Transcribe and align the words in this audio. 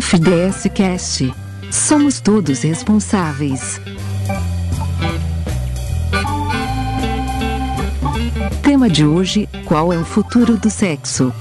FDS 0.00 0.68
Cast. 0.74 1.34
Somos 1.72 2.20
todos 2.20 2.62
responsáveis. 2.62 3.80
Tema 8.62 8.90
de 8.90 9.06
hoje: 9.06 9.48
Qual 9.64 9.90
é 9.94 9.96
o 9.96 10.04
futuro 10.04 10.58
do 10.58 10.68
sexo? 10.68 11.32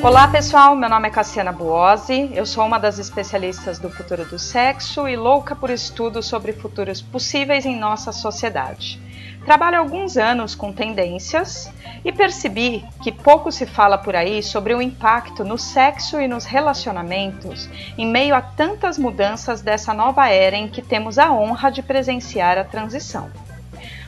Olá 0.00 0.28
pessoal, 0.28 0.76
meu 0.76 0.88
nome 0.88 1.08
é 1.08 1.10
Cassiana 1.10 1.50
Buozzi, 1.50 2.30
eu 2.34 2.46
sou 2.46 2.64
uma 2.64 2.78
das 2.78 3.00
especialistas 3.00 3.80
do 3.80 3.90
futuro 3.90 4.24
do 4.24 4.38
sexo 4.38 5.08
e 5.08 5.16
louca 5.16 5.56
por 5.56 5.70
estudos 5.70 6.26
sobre 6.26 6.52
futuros 6.52 7.02
possíveis 7.02 7.66
em 7.66 7.76
nossa 7.76 8.12
sociedade. 8.12 9.00
Trabalho 9.44 9.78
alguns 9.78 10.16
anos 10.16 10.54
com 10.54 10.72
tendências 10.72 11.72
e 12.04 12.12
percebi 12.12 12.84
que 13.02 13.10
pouco 13.10 13.50
se 13.50 13.66
fala 13.66 13.98
por 13.98 14.14
aí 14.14 14.40
sobre 14.40 14.72
o 14.72 14.80
impacto 14.80 15.42
no 15.42 15.58
sexo 15.58 16.20
e 16.20 16.28
nos 16.28 16.44
relacionamentos 16.44 17.68
em 17.98 18.06
meio 18.06 18.36
a 18.36 18.40
tantas 18.40 18.96
mudanças 18.96 19.60
dessa 19.60 19.92
nova 19.92 20.28
era 20.28 20.56
em 20.56 20.68
que 20.68 20.80
temos 20.80 21.18
a 21.18 21.32
honra 21.32 21.70
de 21.70 21.82
presenciar 21.82 22.56
a 22.56 22.64
transição. 22.64 23.30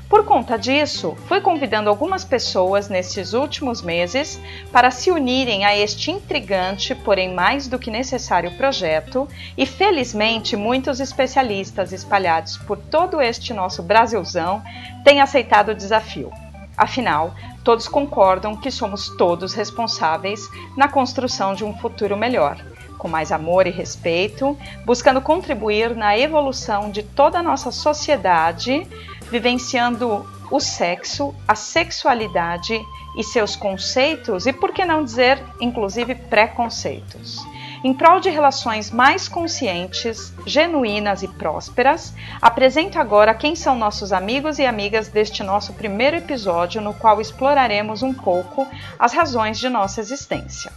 Por 0.08 0.24
conta 0.24 0.58
disso, 0.58 1.16
fui 1.26 1.40
convidando 1.40 1.88
algumas 1.88 2.24
pessoas 2.24 2.88
nestes 2.88 3.32
últimos 3.32 3.80
meses 3.80 4.38
para 4.70 4.90
se 4.90 5.10
unirem 5.10 5.64
a 5.64 5.76
este 5.76 6.10
intrigante, 6.10 6.94
porém 6.94 7.32
mais 7.34 7.66
do 7.66 7.78
que 7.78 7.90
necessário 7.90 8.50
projeto, 8.52 9.26
e 9.56 9.64
felizmente 9.64 10.56
muitos 10.56 11.00
especialistas 11.00 11.92
espalhados 11.92 12.58
por 12.58 12.76
todo 12.76 13.20
este 13.20 13.54
nosso 13.54 13.82
Brasilzão 13.82 14.62
têm 15.02 15.20
aceitado 15.20 15.70
o 15.70 15.74
desafio. 15.74 16.30
Afinal, 16.76 17.34
todos 17.62 17.88
concordam 17.88 18.56
que 18.56 18.70
somos 18.70 19.08
todos 19.16 19.54
responsáveis 19.54 20.48
na 20.76 20.88
construção 20.88 21.54
de 21.54 21.64
um 21.64 21.76
futuro 21.78 22.16
melhor 22.16 22.62
com 23.04 23.08
mais 23.08 23.30
amor 23.30 23.66
e 23.66 23.70
respeito, 23.70 24.56
buscando 24.82 25.20
contribuir 25.20 25.94
na 25.94 26.16
evolução 26.18 26.90
de 26.90 27.02
toda 27.02 27.38
a 27.38 27.42
nossa 27.42 27.70
sociedade, 27.70 28.88
vivenciando 29.34 30.24
o 30.48 30.60
sexo, 30.60 31.34
a 31.48 31.56
sexualidade 31.56 32.80
e 33.16 33.24
seus 33.24 33.56
conceitos 33.56 34.46
e, 34.46 34.52
por 34.52 34.72
que 34.72 34.84
não 34.84 35.02
dizer, 35.02 35.42
inclusive 35.60 36.14
preconceitos. 36.14 37.44
Em 37.82 37.92
prol 37.92 38.20
de 38.20 38.30
relações 38.30 38.92
mais 38.92 39.26
conscientes, 39.26 40.32
genuínas 40.46 41.24
e 41.24 41.28
prósperas, 41.28 42.14
apresento 42.40 42.96
agora 42.96 43.34
quem 43.34 43.56
são 43.56 43.74
nossos 43.74 44.12
amigos 44.12 44.60
e 44.60 44.64
amigas 44.64 45.08
deste 45.08 45.42
nosso 45.42 45.72
primeiro 45.72 46.16
episódio, 46.16 46.80
no 46.80 46.94
qual 46.94 47.20
exploraremos 47.20 48.04
um 48.04 48.14
pouco 48.14 48.68
as 48.96 49.12
razões 49.12 49.58
de 49.58 49.68
nossa 49.68 50.00
existência. 50.00 50.70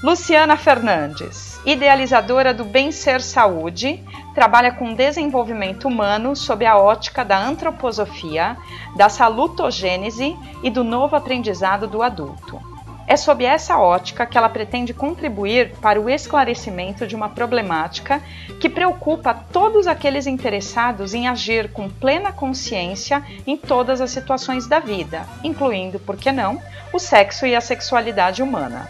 Luciana 0.00 0.56
Fernandes, 0.56 1.60
idealizadora 1.66 2.54
do 2.54 2.64
Bem 2.64 2.92
Ser 2.92 3.20
Saúde, 3.20 4.00
trabalha 4.32 4.70
com 4.70 4.94
desenvolvimento 4.94 5.88
humano 5.88 6.36
sob 6.36 6.64
a 6.64 6.76
ótica 6.76 7.24
da 7.24 7.36
antroposofia, 7.36 8.56
da 8.94 9.08
salutogênese 9.08 10.36
e 10.62 10.70
do 10.70 10.84
novo 10.84 11.16
aprendizado 11.16 11.88
do 11.88 12.00
adulto. 12.00 12.60
É 13.08 13.16
sob 13.16 13.44
essa 13.44 13.76
ótica 13.76 14.24
que 14.24 14.38
ela 14.38 14.48
pretende 14.48 14.94
contribuir 14.94 15.74
para 15.82 16.00
o 16.00 16.08
esclarecimento 16.08 17.04
de 17.04 17.16
uma 17.16 17.30
problemática 17.30 18.22
que 18.60 18.68
preocupa 18.68 19.34
todos 19.34 19.88
aqueles 19.88 20.28
interessados 20.28 21.12
em 21.12 21.26
agir 21.26 21.72
com 21.72 21.90
plena 21.90 22.30
consciência 22.30 23.20
em 23.44 23.56
todas 23.56 24.00
as 24.00 24.12
situações 24.12 24.68
da 24.68 24.78
vida, 24.78 25.26
incluindo, 25.42 25.98
por 25.98 26.16
que 26.16 26.30
não, 26.30 26.62
o 26.92 27.00
sexo 27.00 27.46
e 27.46 27.56
a 27.56 27.60
sexualidade 27.60 28.44
humana. 28.44 28.88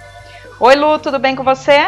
Oi, 0.60 0.74
Lu, 0.74 0.98
tudo 0.98 1.20
bem 1.20 1.36
com 1.36 1.44
você? 1.44 1.86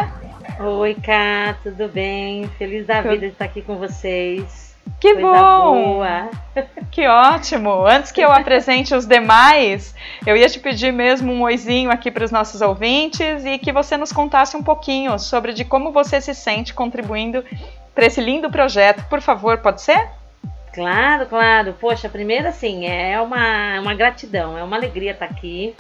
Oi, 0.61 0.95
Cá, 0.95 1.56
tudo 1.61 1.89
bem? 1.89 2.47
Feliz 2.56 2.87
da 2.87 3.03
vida 3.03 3.27
de 3.27 3.33
estar 3.33 3.47
aqui 3.47 3.62
com 3.62 3.75
vocês. 3.77 4.77
Que 5.00 5.15
Coisa 5.15 5.27
bom! 5.27 5.94
Boa. 5.94 6.31
Que 6.89 7.05
ótimo! 7.05 7.84
Antes 7.84 8.12
que 8.12 8.21
eu 8.21 8.31
apresente 8.31 8.94
os 8.94 9.06
demais, 9.06 9.93
eu 10.25 10.37
ia 10.37 10.49
te 10.49 10.61
pedir 10.61 10.93
mesmo 10.93 11.33
um 11.33 11.43
oizinho 11.43 11.91
aqui 11.91 12.12
para 12.12 12.25
os 12.25 12.31
nossos 12.31 12.61
ouvintes 12.61 13.44
e 13.44 13.59
que 13.59 13.72
você 13.72 13.97
nos 13.97 14.12
contasse 14.12 14.56
um 14.56 14.62
pouquinho 14.62 15.19
sobre 15.19 15.53
de 15.53 15.65
como 15.65 15.91
você 15.91 16.21
se 16.21 16.33
sente 16.33 16.73
contribuindo 16.73 17.44
para 17.93 18.06
esse 18.06 18.21
lindo 18.21 18.49
projeto. 18.50 19.05
Por 19.09 19.21
favor, 19.21 19.59
pode 19.59 19.83
ser? 19.83 20.09
Claro, 20.73 21.27
claro. 21.27 21.75
Poxa, 21.81 22.09
primeiro 22.09 22.47
assim, 22.47 22.87
é 22.87 23.21
uma, 23.21 23.81
uma 23.81 23.94
gratidão, 23.94 24.56
é 24.56 24.62
uma 24.62 24.77
alegria 24.77 25.11
estar 25.11 25.25
aqui 25.27 25.75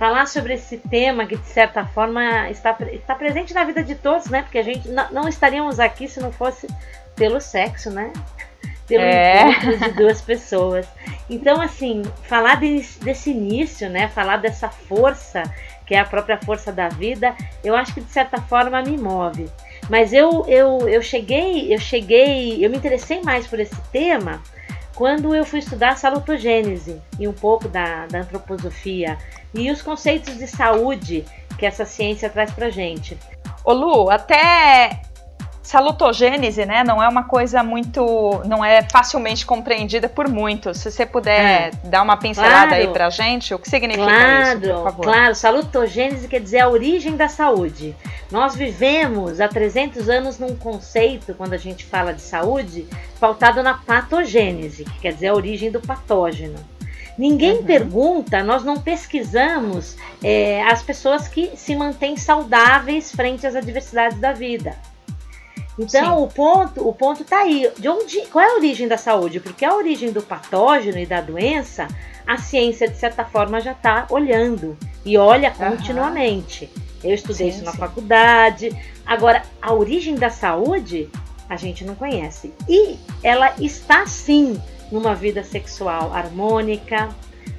falar 0.00 0.24
sobre 0.24 0.54
esse 0.54 0.78
tema 0.78 1.26
que 1.26 1.36
de 1.36 1.46
certa 1.46 1.84
forma 1.84 2.48
está, 2.48 2.74
está 2.90 3.14
presente 3.14 3.52
na 3.52 3.64
vida 3.64 3.84
de 3.84 3.94
todos, 3.94 4.30
né? 4.30 4.40
Porque 4.40 4.56
a 4.56 4.62
gente 4.62 4.88
não, 4.88 5.12
não 5.12 5.28
estaríamos 5.28 5.78
aqui 5.78 6.08
se 6.08 6.18
não 6.18 6.32
fosse 6.32 6.66
pelo 7.14 7.38
sexo, 7.38 7.90
né? 7.90 8.10
Pelo 8.88 9.04
é. 9.04 9.50
encontro 9.50 9.78
de 9.78 9.92
duas 9.92 10.20
pessoas. 10.20 10.84
Então, 11.28 11.60
assim, 11.60 12.02
falar 12.24 12.56
desse, 12.56 12.98
desse 12.98 13.30
início, 13.30 13.88
né? 13.88 14.08
Falar 14.08 14.38
dessa 14.38 14.68
força 14.68 15.44
que 15.86 15.94
é 15.94 16.00
a 16.00 16.04
própria 16.04 16.38
força 16.38 16.72
da 16.72 16.88
vida, 16.88 17.34
eu 17.62 17.76
acho 17.76 17.94
que 17.94 18.00
de 18.00 18.10
certa 18.10 18.40
forma 18.40 18.82
me 18.82 18.96
move. 18.96 19.48
Mas 19.88 20.12
eu, 20.12 20.44
eu, 20.48 20.88
eu 20.88 21.02
cheguei, 21.02 21.72
eu 21.72 21.78
cheguei, 21.78 22.64
eu 22.64 22.70
me 22.70 22.76
interessei 22.76 23.20
mais 23.22 23.46
por 23.46 23.60
esse 23.60 23.80
tema 23.92 24.42
quando 25.00 25.34
eu 25.34 25.46
fui 25.46 25.60
estudar 25.60 25.96
salutogênese 25.96 27.00
e 27.18 27.26
um 27.26 27.32
pouco 27.32 27.66
da, 27.66 28.06
da 28.06 28.18
antroposofia 28.18 29.16
e 29.54 29.70
os 29.70 29.80
conceitos 29.80 30.36
de 30.36 30.46
saúde 30.46 31.24
que 31.58 31.64
essa 31.64 31.86
ciência 31.86 32.28
traz 32.28 32.50
pra 32.50 32.68
gente. 32.68 33.16
Ô 33.64 33.72
Lu, 33.72 34.10
até 34.10 35.00
salutogênese, 35.62 36.64
né, 36.64 36.82
não 36.82 37.02
é 37.02 37.08
uma 37.08 37.24
coisa 37.24 37.62
muito, 37.62 38.40
não 38.46 38.64
é 38.64 38.82
facilmente 38.90 39.44
compreendida 39.44 40.08
por 40.08 40.28
muitos. 40.28 40.78
Se 40.78 40.90
você 40.90 41.04
puder 41.04 41.40
é. 41.40 41.70
dar 41.84 42.02
uma 42.02 42.16
pincelada 42.16 42.68
claro, 42.68 42.74
aí 42.74 42.88
pra 42.88 43.10
gente, 43.10 43.52
o 43.54 43.58
que 43.58 43.68
significa 43.68 44.04
claro, 44.04 44.58
isso, 44.58 44.74
por 44.74 44.84
favor? 44.84 45.04
Claro, 45.04 45.34
salutogênese 45.34 46.28
quer 46.28 46.40
dizer 46.40 46.60
a 46.60 46.68
origem 46.68 47.16
da 47.16 47.28
saúde. 47.28 47.94
Nós 48.30 48.54
vivemos 48.54 49.40
há 49.40 49.48
300 49.48 50.08
anos 50.08 50.38
num 50.38 50.56
conceito, 50.56 51.34
quando 51.34 51.52
a 51.52 51.58
gente 51.58 51.84
fala 51.84 52.12
de 52.12 52.22
saúde, 52.22 52.86
pautado 53.18 53.62
na 53.62 53.74
patogênese, 53.74 54.84
que 54.84 55.00
quer 55.00 55.12
dizer 55.12 55.28
a 55.28 55.34
origem 55.34 55.70
do 55.70 55.80
patógeno. 55.80 56.58
Ninguém 57.18 57.58
uhum. 57.58 57.64
pergunta, 57.64 58.42
nós 58.42 58.64
não 58.64 58.80
pesquisamos 58.80 59.94
é, 60.24 60.62
as 60.62 60.82
pessoas 60.82 61.28
que 61.28 61.50
se 61.54 61.76
mantêm 61.76 62.16
saudáveis 62.16 63.12
frente 63.12 63.46
às 63.46 63.54
adversidades 63.54 64.18
da 64.18 64.32
vida. 64.32 64.74
Então 65.80 66.18
Sim. 66.18 66.24
o 66.24 66.26
ponto, 66.28 66.88
o 66.88 66.92
ponto 66.92 67.22
está 67.22 67.38
aí. 67.38 67.70
De 67.78 67.88
onde, 67.88 68.20
qual 68.26 68.44
é 68.44 68.50
a 68.50 68.54
origem 68.56 68.86
da 68.86 68.98
saúde? 68.98 69.40
Porque 69.40 69.64
a 69.64 69.74
origem 69.74 70.12
do 70.12 70.20
patógeno 70.20 70.98
e 70.98 71.06
da 71.06 71.22
doença, 71.22 71.88
a 72.26 72.36
ciência 72.36 72.86
de 72.86 72.98
certa 72.98 73.24
forma 73.24 73.60
já 73.60 73.72
está 73.72 74.06
olhando 74.10 74.76
e 75.04 75.16
olha 75.16 75.50
continuamente. 75.50 76.64
Uhum. 76.64 76.82
Eu 77.10 77.14
estudei 77.14 77.50
sim, 77.50 77.56
isso 77.56 77.64
na 77.64 77.72
sim. 77.72 77.78
faculdade. 77.78 78.76
Agora, 79.06 79.42
a 79.62 79.72
origem 79.72 80.16
da 80.16 80.28
saúde 80.28 81.08
a 81.48 81.56
gente 81.56 81.84
não 81.84 81.94
conhece. 81.94 82.52
E 82.68 82.98
ela 83.22 83.54
está 83.58 84.06
sim 84.06 84.60
numa 84.92 85.14
vida 85.14 85.42
sexual 85.42 86.12
harmônica, 86.14 87.08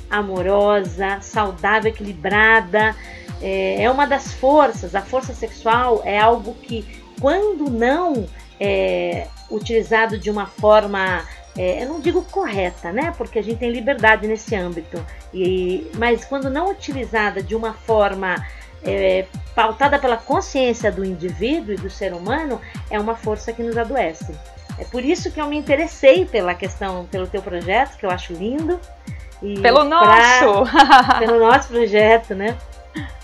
amorosa, 0.09 1.19
saudável, 1.21 1.91
equilibrada. 1.91 2.95
É, 3.41 3.83
é 3.83 3.89
uma 3.89 4.05
das 4.05 4.31
forças. 4.33 4.93
A 4.93 5.01
força 5.01 5.33
sexual 5.33 6.01
é 6.05 6.19
algo 6.19 6.53
que, 6.53 6.85
quando 7.21 7.69
não 7.69 8.27
é 8.59 9.27
utilizado 9.49 10.17
de 10.17 10.29
uma 10.29 10.45
forma 10.47 11.23
é, 11.57 11.83
eu 11.83 11.89
não 11.89 11.99
digo 11.99 12.23
correta, 12.23 12.91
né? 12.91 13.13
Porque 13.17 13.39
a 13.39 13.43
gente 13.43 13.59
tem 13.59 13.69
liberdade 13.69 14.27
nesse 14.27 14.55
âmbito. 14.55 15.03
E, 15.33 15.89
mas 15.95 16.23
quando 16.23 16.49
não 16.49 16.69
utilizada 16.69 17.43
de 17.43 17.55
uma 17.55 17.73
forma 17.73 18.35
é, 18.83 19.25
pautada 19.53 19.99
pela 19.99 20.17
consciência 20.17 20.91
do 20.91 21.03
indivíduo 21.03 21.73
e 21.73 21.77
do 21.77 21.89
ser 21.89 22.13
humano, 22.13 22.59
é 22.89 22.99
uma 22.99 23.15
força 23.15 23.51
que 23.51 23.61
nos 23.61 23.77
adoece. 23.77 24.33
É 24.77 24.85
por 24.85 25.03
isso 25.03 25.29
que 25.31 25.41
eu 25.41 25.47
me 25.47 25.57
interessei 25.57 26.25
pela 26.25 26.55
questão, 26.55 27.05
pelo 27.11 27.27
teu 27.27 27.41
projeto, 27.41 27.97
que 27.97 28.05
eu 28.05 28.09
acho 28.09 28.33
lindo. 28.33 28.79
Pelo 29.61 29.85
pra, 29.85 30.41
nosso! 30.41 30.71
pelo 31.19 31.39
nosso 31.39 31.67
projeto, 31.67 32.33
né? 32.33 32.57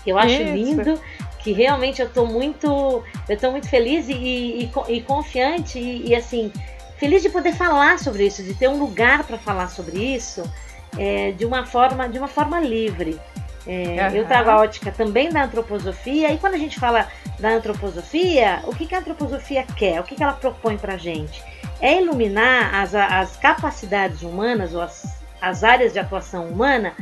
Que 0.04 0.10
eu 0.10 0.18
acho 0.18 0.34
isso. 0.34 0.52
lindo, 0.52 1.00
que 1.38 1.52
realmente 1.52 2.00
eu 2.00 2.08
estou 2.08 2.26
muito, 2.26 3.02
eu 3.28 3.38
tô 3.38 3.50
muito 3.50 3.68
feliz 3.68 4.08
e, 4.08 4.12
e, 4.12 4.70
e 4.88 5.02
confiante 5.02 5.78
e, 5.78 6.08
e, 6.08 6.14
assim, 6.14 6.52
feliz 6.96 7.22
de 7.22 7.28
poder 7.28 7.54
falar 7.54 7.98
sobre 7.98 8.26
isso, 8.26 8.42
de 8.42 8.54
ter 8.54 8.68
um 8.68 8.78
lugar 8.78 9.24
para 9.24 9.38
falar 9.38 9.68
sobre 9.68 9.98
isso 9.98 10.42
é, 10.98 11.32
de 11.32 11.44
uma 11.44 11.64
forma, 11.64 12.08
de 12.08 12.18
uma 12.18 12.28
forma 12.28 12.60
livre. 12.60 13.20
É, 13.66 14.08
uhum. 14.08 14.16
Eu 14.16 14.26
trago 14.26 14.50
a 14.50 14.56
ótica 14.56 14.90
também 14.90 15.30
da 15.30 15.44
antroposofia, 15.44 16.32
e 16.32 16.38
quando 16.38 16.54
a 16.54 16.58
gente 16.58 16.78
fala 16.78 17.06
da 17.38 17.50
antroposofia, 17.50 18.60
o 18.64 18.74
que, 18.74 18.86
que 18.86 18.94
a 18.94 18.98
antroposofia 18.98 19.62
quer? 19.76 20.00
O 20.00 20.04
que, 20.04 20.14
que 20.14 20.22
ela 20.22 20.32
propõe 20.32 20.78
para 20.78 20.94
a 20.94 20.96
gente? 20.96 21.42
É 21.80 22.00
iluminar 22.00 22.74
as, 22.74 22.94
as 22.94 23.36
capacidades 23.36 24.22
humanas, 24.22 24.74
ou 24.74 24.80
as, 24.80 25.18
as 25.40 25.62
áreas 25.62 25.92
de 25.92 25.98
atuação 25.98 26.46
humana, 26.46 26.94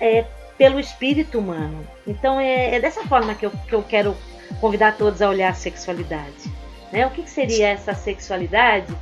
é, 0.00 0.24
pelo 0.56 0.80
espírito 0.80 1.38
humano. 1.38 1.86
Então 2.06 2.40
é, 2.40 2.74
é, 2.74 2.80
dessa 2.80 3.02
forma 3.04 3.34
que 3.34 3.46
eu, 3.46 3.50
que 3.50 3.74
eu 3.74 3.82
quero 3.82 4.16
convidar 4.60 4.96
todos 4.96 5.20
a 5.20 5.28
olhar 5.28 5.50
a 5.50 5.54
sexualidade. 5.54 6.50
Né? 6.92 7.06
O 7.06 7.10
que, 7.10 7.22
que 7.22 7.30
seria 7.30 7.68
essa 7.68 7.94
sexualidade 7.94 8.94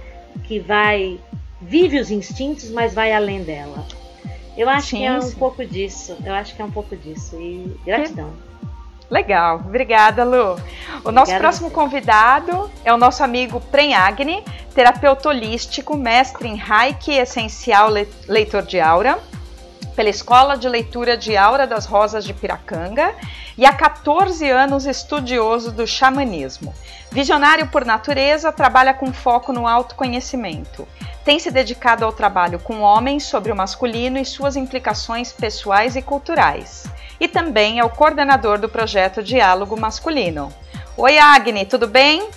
que 0.45 0.59
vai 0.59 1.21
vive 1.61 1.99
os 1.99 2.11
instintos, 2.11 2.71
mas 2.71 2.95
vai 2.95 3.12
além 3.12 3.43
dela? 3.43 3.87
Eu 4.56 4.69
acho 4.69 4.89
sim, 4.89 4.99
que 4.99 5.05
é 5.05 5.19
um 5.19 5.33
pouco 5.33 5.65
disso. 5.65 6.17
Eu 6.25 6.33
acho 6.35 6.55
que 6.55 6.62
é 6.62 6.65
um 6.65 6.71
pouco 6.71 6.97
disso. 6.97 7.37
E 7.41 7.77
gratidão. 7.85 8.33
Legal, 9.11 9.56
obrigada, 9.56 10.25
Lu. 10.25 10.56
O 11.05 11.12
nosso 11.12 11.37
próximo 11.37 11.71
convidado 11.71 12.71
é 12.85 12.93
o 12.93 12.97
nosso 12.97 13.23
amigo 13.23 13.61
Prenhagni, 13.61 14.43
terapeuta 14.75 15.29
holístico, 15.29 15.97
mestre 15.97 16.49
em 16.49 16.56
Reiki 16.56 17.12
essencial 17.12 17.91
leitor 18.27 18.62
de 18.62 18.81
aura, 18.81 19.19
pela 19.94 20.11
Escola 20.11 20.56
de 20.56 20.69
Leitura 20.69 21.17
de 21.17 21.37
Aura 21.37 21.67
das 21.67 21.87
Rosas 21.87 22.25
de 22.25 22.35
Piracanga 22.35 23.14
e 23.56 23.64
há 23.64 23.73
14 23.73 24.49
anos 24.50 24.87
estudioso 24.87 25.70
do 25.73 25.87
xamanismo. 25.87 26.75
Visionário 27.11 27.69
por 27.69 27.85
natureza, 27.85 28.52
trabalha 28.52 28.93
com 28.93 29.12
foco 29.12 29.52
no 29.52 29.69
autoconhecimento. 29.69 30.87
Tem 31.25 31.38
se 31.38 31.50
dedicado 31.50 32.05
ao 32.05 32.12
trabalho 32.12 32.58
com 32.58 32.81
homens 32.81 33.25
sobre 33.25 33.52
o 33.52 33.56
masculino 33.56 34.19
e 34.19 34.25
suas 34.25 34.56
implicações 34.56 35.32
pessoais 35.32 35.96
e 35.96 36.02
culturais. 36.02 36.85
E 37.19 37.29
também 37.29 37.79
é 37.79 37.85
o 37.85 37.88
coordenador 37.88 38.58
do 38.58 38.69
projeto 38.69 39.23
Diálogo 39.23 39.81
Masculino. 39.81 40.52
Oi, 40.96 41.19
Agni, 41.19 41.64
tudo 41.64 41.87
bem? 41.87 42.29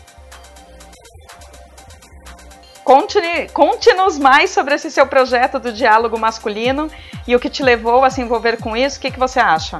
Conte-nos 3.53 4.17
mais 4.17 4.51
sobre 4.51 4.75
esse 4.75 4.89
seu 4.89 5.05
projeto 5.05 5.59
do 5.59 5.73
diálogo 5.73 6.17
masculino 6.17 6.89
e 7.27 7.35
o 7.35 7.39
que 7.39 7.49
te 7.49 7.61
levou 7.61 8.05
a 8.05 8.09
se 8.09 8.21
envolver 8.21 8.61
com 8.61 8.77
isso. 8.77 8.97
O 8.97 9.01
que, 9.01 9.11
que 9.11 9.19
você 9.19 9.41
acha? 9.41 9.79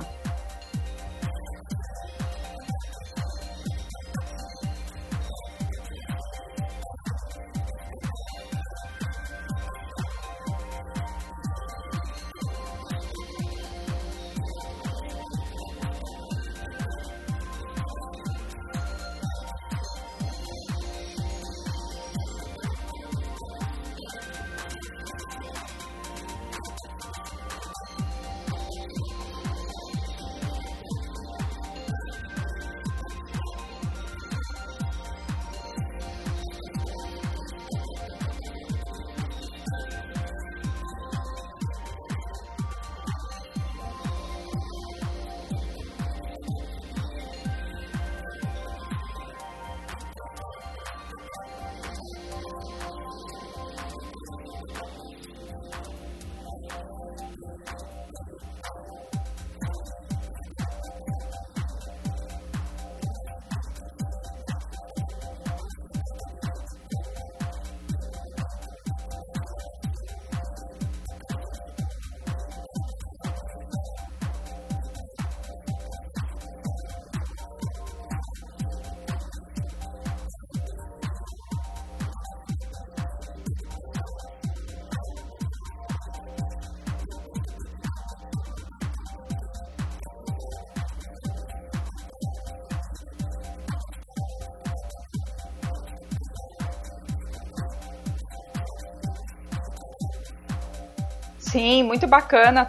Sim, 101.52 101.84
muito 101.84 102.06
bacana. 102.08 102.68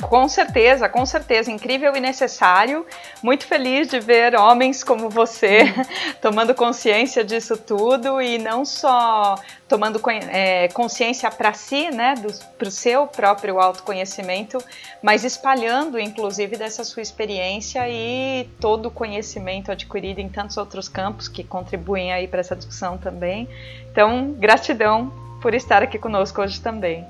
Com 0.00 0.28
certeza, 0.28 0.88
com 0.88 1.04
certeza, 1.04 1.50
incrível 1.50 1.94
e 1.96 2.00
necessário. 2.00 2.86
Muito 3.20 3.44
feliz 3.46 3.88
de 3.88 3.98
ver 3.98 4.36
homens 4.36 4.84
como 4.84 5.10
você 5.10 5.64
tomando 6.22 6.54
consciência 6.54 7.24
disso 7.24 7.56
tudo 7.56 8.22
e 8.22 8.38
não 8.38 8.64
só 8.64 9.34
tomando 9.66 10.00
é, 10.30 10.68
consciência 10.68 11.28
para 11.32 11.52
si, 11.52 11.90
né, 11.90 12.14
para 12.56 12.68
o 12.68 12.70
seu 12.70 13.08
próprio 13.08 13.58
autoconhecimento, 13.58 14.58
mas 15.02 15.24
espalhando, 15.24 15.98
inclusive, 15.98 16.56
dessa 16.56 16.84
sua 16.84 17.02
experiência 17.02 17.88
e 17.88 18.48
todo 18.60 18.86
o 18.86 18.90
conhecimento 18.90 19.72
adquirido 19.72 20.20
em 20.20 20.28
tantos 20.28 20.56
outros 20.56 20.88
campos 20.88 21.26
que 21.26 21.42
contribuem 21.42 22.12
aí 22.12 22.28
para 22.28 22.38
essa 22.38 22.54
discussão 22.54 22.96
também. 22.96 23.48
Então, 23.90 24.32
gratidão 24.38 25.27
por 25.40 25.54
estar 25.54 25.82
aqui 25.82 25.98
conosco 25.98 26.40
hoje 26.42 26.60
também. 26.60 27.06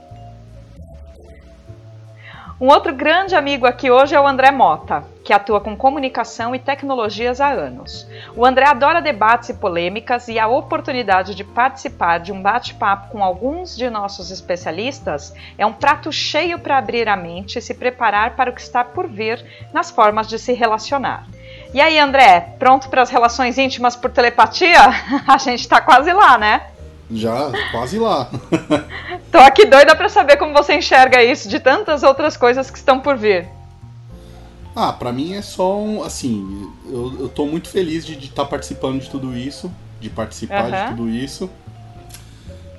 Um 2.60 2.66
outro 2.66 2.92
grande 2.92 3.36
amigo 3.36 3.66
aqui 3.66 3.88
hoje 3.88 4.16
é 4.16 4.20
o 4.20 4.26
André 4.26 4.50
Mota, 4.50 5.04
que 5.24 5.32
atua 5.32 5.60
com 5.60 5.76
comunicação 5.76 6.56
e 6.56 6.58
tecnologias 6.58 7.40
há 7.40 7.50
anos. 7.50 8.04
O 8.34 8.44
André 8.44 8.66
adora 8.66 9.00
debates 9.00 9.50
e 9.50 9.54
polêmicas 9.54 10.26
e 10.26 10.40
a 10.40 10.48
oportunidade 10.48 11.36
de 11.36 11.44
participar 11.44 12.18
de 12.18 12.32
um 12.32 12.42
bate-papo 12.42 13.10
com 13.10 13.22
alguns 13.22 13.76
de 13.76 13.88
nossos 13.88 14.32
especialistas 14.32 15.32
é 15.56 15.64
um 15.64 15.72
prato 15.72 16.10
cheio 16.10 16.58
para 16.58 16.78
abrir 16.78 17.08
a 17.08 17.14
mente 17.14 17.60
e 17.60 17.62
se 17.62 17.74
preparar 17.74 18.34
para 18.34 18.50
o 18.50 18.52
que 18.52 18.60
está 18.60 18.82
por 18.82 19.06
vir 19.06 19.40
nas 19.72 19.92
formas 19.92 20.28
de 20.28 20.36
se 20.36 20.52
relacionar. 20.52 21.28
E 21.72 21.80
aí, 21.80 21.96
André, 21.96 22.56
pronto 22.58 22.88
para 22.88 23.02
as 23.02 23.10
relações 23.10 23.56
íntimas 23.56 23.94
por 23.94 24.10
telepatia? 24.10 24.80
A 25.28 25.38
gente 25.38 25.60
está 25.60 25.80
quase 25.80 26.12
lá, 26.12 26.36
né? 26.36 26.62
Já, 27.10 27.50
quase 27.70 27.98
lá. 27.98 28.30
Tô 29.32 29.38
aqui 29.38 29.64
doida 29.64 29.94
para 29.96 30.08
saber 30.08 30.36
como 30.36 30.52
você 30.52 30.74
enxerga 30.74 31.22
isso 31.22 31.48
de 31.48 31.58
tantas 31.58 32.02
outras 32.02 32.36
coisas 32.36 32.70
que 32.70 32.78
estão 32.78 33.00
por 33.00 33.16
vir. 33.16 33.48
Ah, 34.76 34.92
para 34.92 35.12
mim 35.12 35.34
é 35.34 35.42
só 35.42 35.76
um, 35.78 36.02
assim, 36.02 36.70
eu, 36.86 37.12
eu 37.20 37.28
tô 37.28 37.46
muito 37.46 37.68
feliz 37.68 38.06
de 38.06 38.14
estar 38.16 38.44
tá 38.44 38.48
participando 38.48 39.00
de 39.00 39.10
tudo 39.10 39.36
isso, 39.36 39.72
de 40.00 40.08
participar 40.08 40.64
uhum. 40.64 40.70
de 40.70 40.90
tudo 40.90 41.10
isso. 41.10 41.50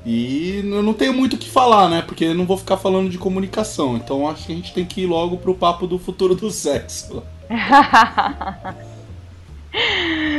E 0.05 0.61
eu 0.63 0.81
não 0.81 0.93
tenho 0.93 1.13
muito 1.13 1.33
o 1.35 1.37
que 1.37 1.49
falar, 1.49 1.89
né? 1.89 2.01
Porque 2.01 2.25
eu 2.25 2.35
não 2.35 2.45
vou 2.45 2.57
ficar 2.57 2.77
falando 2.77 3.09
de 3.09 3.17
comunicação. 3.17 3.97
Então 3.97 4.29
acho 4.29 4.45
que 4.45 4.53
a 4.53 4.55
gente 4.55 4.73
tem 4.73 4.85
que 4.85 5.01
ir 5.01 5.07
logo 5.07 5.37
pro 5.37 5.53
papo 5.53 5.85
do 5.85 5.99
futuro 5.99 6.35
do 6.35 6.49
sexo. 6.51 7.21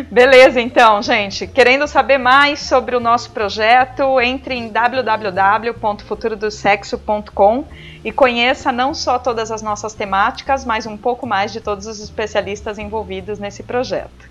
Beleza, 0.08 0.60
então, 0.60 1.02
gente. 1.02 1.44
Querendo 1.46 1.88
saber 1.88 2.18
mais 2.18 2.60
sobre 2.60 2.94
o 2.94 3.00
nosso 3.00 3.30
projeto, 3.32 4.20
entre 4.20 4.54
em 4.54 4.68
www.futurodosexo.com 4.68 7.64
e 8.04 8.12
conheça 8.12 8.70
não 8.70 8.94
só 8.94 9.18
todas 9.18 9.50
as 9.50 9.62
nossas 9.62 9.94
temáticas, 9.94 10.64
mas 10.64 10.86
um 10.86 10.96
pouco 10.96 11.26
mais 11.26 11.52
de 11.52 11.60
todos 11.60 11.86
os 11.86 12.00
especialistas 12.00 12.78
envolvidos 12.78 13.38
nesse 13.38 13.62
projeto. 13.62 14.30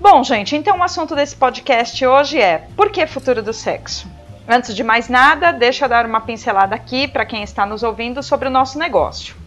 Bom, 0.00 0.24
gente, 0.24 0.56
então 0.56 0.78
o 0.78 0.82
assunto 0.82 1.14
desse 1.14 1.36
podcast 1.36 2.06
hoje 2.06 2.40
é 2.40 2.66
por 2.76 2.90
que 2.90 3.06
futuro 3.06 3.42
do 3.42 3.52
sexo? 3.52 4.08
Antes 4.48 4.74
de 4.74 4.82
mais 4.82 5.08
nada, 5.08 5.52
deixa 5.52 5.84
eu 5.84 5.88
dar 5.88 6.06
uma 6.06 6.22
pincelada 6.22 6.74
aqui 6.74 7.06
para 7.06 7.26
quem 7.26 7.42
está 7.42 7.66
nos 7.66 7.82
ouvindo 7.82 8.22
sobre 8.22 8.48
o 8.48 8.50
nosso 8.50 8.78
negócio. 8.78 9.39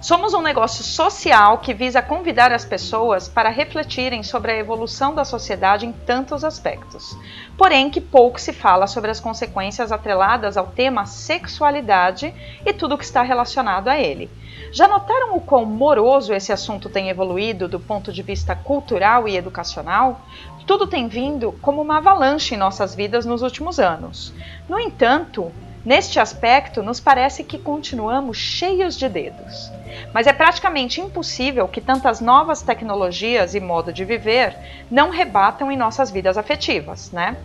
Somos 0.00 0.32
um 0.32 0.40
negócio 0.40 0.82
social 0.82 1.58
que 1.58 1.74
visa 1.74 2.00
convidar 2.00 2.50
as 2.52 2.64
pessoas 2.64 3.28
para 3.28 3.50
refletirem 3.50 4.22
sobre 4.22 4.50
a 4.50 4.56
evolução 4.56 5.14
da 5.14 5.26
sociedade 5.26 5.84
em 5.84 5.92
tantos 5.92 6.42
aspectos. 6.42 7.14
Porém, 7.58 7.90
que 7.90 8.00
pouco 8.00 8.40
se 8.40 8.50
fala 8.50 8.86
sobre 8.86 9.10
as 9.10 9.20
consequências 9.20 9.92
atreladas 9.92 10.56
ao 10.56 10.68
tema 10.68 11.04
sexualidade 11.04 12.34
e 12.64 12.72
tudo 12.72 12.94
o 12.94 12.98
que 12.98 13.04
está 13.04 13.20
relacionado 13.20 13.88
a 13.88 14.00
ele. 14.00 14.30
Já 14.72 14.88
notaram 14.88 15.36
o 15.36 15.40
quão 15.40 15.66
moroso 15.66 16.32
esse 16.32 16.50
assunto 16.50 16.88
tem 16.88 17.10
evoluído 17.10 17.68
do 17.68 17.78
ponto 17.78 18.10
de 18.10 18.22
vista 18.22 18.56
cultural 18.56 19.28
e 19.28 19.36
educacional? 19.36 20.22
Tudo 20.66 20.86
tem 20.86 21.08
vindo 21.08 21.52
como 21.60 21.82
uma 21.82 21.98
avalanche 21.98 22.54
em 22.54 22.58
nossas 22.58 22.94
vidas 22.94 23.26
nos 23.26 23.42
últimos 23.42 23.78
anos. 23.78 24.32
No 24.66 24.78
entanto, 24.78 25.52
Neste 25.84 26.20
aspecto, 26.20 26.82
nos 26.82 27.00
parece 27.00 27.42
que 27.42 27.58
continuamos 27.58 28.36
cheios 28.36 28.96
de 28.96 29.08
dedos. 29.08 29.70
Mas 30.12 30.26
é 30.26 30.32
praticamente 30.32 31.00
impossível 31.00 31.66
que 31.66 31.80
tantas 31.80 32.20
novas 32.20 32.60
tecnologias 32.60 33.54
e 33.54 33.60
modo 33.60 33.92
de 33.92 34.04
viver 34.04 34.54
não 34.90 35.08
rebatam 35.10 35.72
em 35.72 35.76
nossas 35.76 36.10
vidas 36.10 36.36
afetivas, 36.36 37.10
né? 37.10 37.36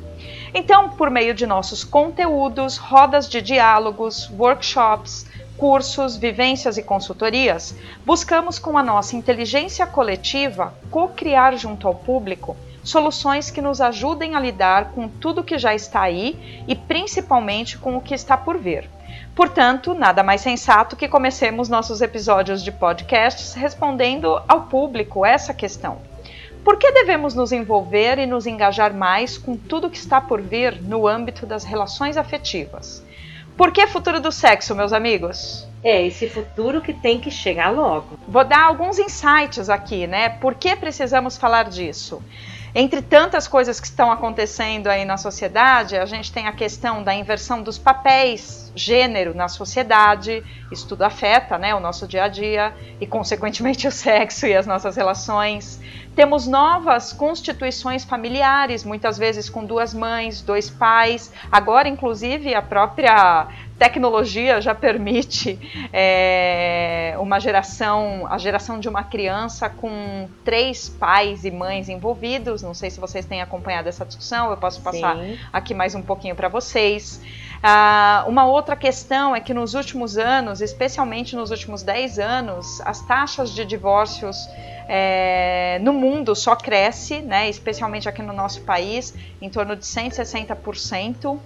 Então, 0.53 0.89
por 0.89 1.09
meio 1.09 1.33
de 1.33 1.45
nossos 1.45 1.83
conteúdos, 1.83 2.77
rodas 2.77 3.29
de 3.29 3.41
diálogos, 3.41 4.29
workshops, 4.37 5.25
cursos, 5.57 6.17
vivências 6.17 6.77
e 6.77 6.83
consultorias, 6.83 7.73
buscamos 8.05 8.59
com 8.59 8.77
a 8.77 8.83
nossa 8.83 9.15
inteligência 9.15 9.87
coletiva 9.87 10.73
co-criar 10.91 11.55
junto 11.55 11.87
ao 11.87 11.95
público 11.95 12.57
soluções 12.85 13.49
que 13.49 13.61
nos 13.61 13.81
ajudem 13.81 14.35
a 14.35 14.39
lidar 14.39 14.91
com 14.91 15.09
tudo 15.09 15.43
que 15.43 15.57
já 15.57 15.73
está 15.73 16.03
aí 16.03 16.63
e 16.67 16.75
principalmente 16.75 17.77
com 17.77 17.97
o 17.97 18.01
que 18.01 18.13
está 18.13 18.37
por 18.37 18.57
vir. 18.57 18.87
Portanto, 19.35 19.93
nada 19.93 20.23
mais 20.23 20.39
sensato 20.39 20.95
que 20.95 21.09
comecemos 21.09 21.67
nossos 21.67 21.99
episódios 21.99 22.63
de 22.63 22.71
podcasts 22.71 23.53
respondendo 23.55 24.41
ao 24.47 24.67
público 24.67 25.25
essa 25.25 25.53
questão. 25.53 25.97
Por 26.63 26.77
que 26.77 26.91
devemos 26.91 27.33
nos 27.33 27.51
envolver 27.51 28.17
e 28.17 28.25
nos 28.25 28.47
engajar 28.47 28.93
mais 28.93 29.37
com 29.37 29.57
tudo 29.57 29.89
que 29.89 29.97
está 29.97 30.21
por 30.21 30.41
vir 30.41 30.81
no 30.81 31.07
âmbito 31.07 31.45
das 31.45 31.63
relações 31.63 32.17
afetivas? 32.17 33.03
Por 33.57 33.71
que 33.71 33.87
futuro 33.87 34.19
do 34.19 34.31
sexo, 34.31 34.75
meus 34.75 34.93
amigos? 34.93 35.67
É, 35.83 36.05
esse 36.05 36.27
futuro 36.29 36.81
que 36.81 36.93
tem 36.93 37.19
que 37.19 37.31
chegar 37.31 37.69
logo. 37.69 38.17
Vou 38.27 38.43
dar 38.43 38.65
alguns 38.65 38.99
insights 38.99 39.69
aqui, 39.69 40.07
né? 40.07 40.29
Por 40.29 40.55
que 40.55 40.75
precisamos 40.75 41.37
falar 41.37 41.65
disso? 41.65 42.21
Entre 42.77 43.01
tantas 43.01 43.47
coisas 43.47 43.79
que 43.79 43.87
estão 43.87 44.11
acontecendo 44.11 44.87
aí 44.87 45.05
na 45.05 45.15
sociedade, 45.15 45.95
a 45.95 46.05
gente 46.05 46.29
tem 46.29 46.45
a 46.45 46.51
questão 46.51 47.01
da 47.01 47.15
inversão 47.15 47.63
dos 47.63 47.77
papéis, 47.77 48.69
gênero 48.75 49.33
na 49.33 49.47
sociedade, 49.47 50.43
isso 50.69 50.85
tudo 50.85 51.03
afeta 51.03 51.57
né, 51.57 51.73
o 51.73 51.79
nosso 51.79 52.05
dia 52.05 52.25
a 52.25 52.27
dia 52.27 52.73
e, 52.99 53.07
consequentemente, 53.07 53.87
o 53.87 53.91
sexo 53.91 54.45
e 54.45 54.53
as 54.53 54.67
nossas 54.67 54.97
relações. 54.97 55.79
Temos 56.17 56.47
novas 56.47 57.13
constituições 57.13 58.03
familiares, 58.03 58.83
muitas 58.83 59.17
vezes 59.17 59.49
com 59.49 59.63
duas 59.63 59.93
mães, 59.93 60.41
dois 60.41 60.69
pais, 60.69 61.31
agora, 61.49 61.87
inclusive, 61.87 62.53
a 62.53 62.61
própria 62.61 63.47
tecnologia 63.77 64.61
já 64.61 64.73
permite 64.73 65.59
é, 65.91 67.15
uma 67.19 67.39
geração, 67.39 68.25
a 68.29 68.37
geração 68.37 68.79
de 68.79 68.87
uma 68.87 69.03
criança 69.03 69.69
com 69.69 70.29
três 70.43 70.87
pais 70.87 71.43
e 71.43 71.51
mães 71.51 71.89
envolvidos. 71.89 72.61
Não 72.61 72.73
sei 72.73 72.89
se 72.89 72.99
vocês 72.99 73.25
têm 73.25 73.41
acompanhado 73.41 73.89
essa 73.89 74.05
discussão, 74.05 74.49
eu 74.49 74.57
posso 74.57 74.81
passar 74.81 75.17
Sim. 75.17 75.37
aqui 75.51 75.73
mais 75.73 75.93
um 75.93 76.01
pouquinho 76.01 76.35
para 76.35 76.47
vocês. 76.47 77.21
Ah, 77.61 78.23
uma 78.27 78.45
outra 78.45 78.75
questão 78.75 79.35
é 79.35 79.39
que 79.39 79.53
nos 79.53 79.73
últimos 79.73 80.17
anos, 80.17 80.61
especialmente 80.61 81.35
nos 81.35 81.51
últimos 81.51 81.83
10 81.83 82.19
anos, 82.19 82.81
as 82.81 83.01
taxas 83.01 83.51
de 83.51 83.65
divórcios 83.65 84.37
é, 84.87 85.79
no 85.81 85.91
mundo 85.91 86.35
só 86.35 86.55
cresce, 86.55 87.21
né, 87.21 87.49
especialmente 87.49 88.07
aqui 88.07 88.21
no 88.21 88.33
nosso 88.33 88.61
país, 88.61 89.13
em 89.41 89.49
torno 89.49 89.75
de 89.75 89.83
160% 89.83 91.39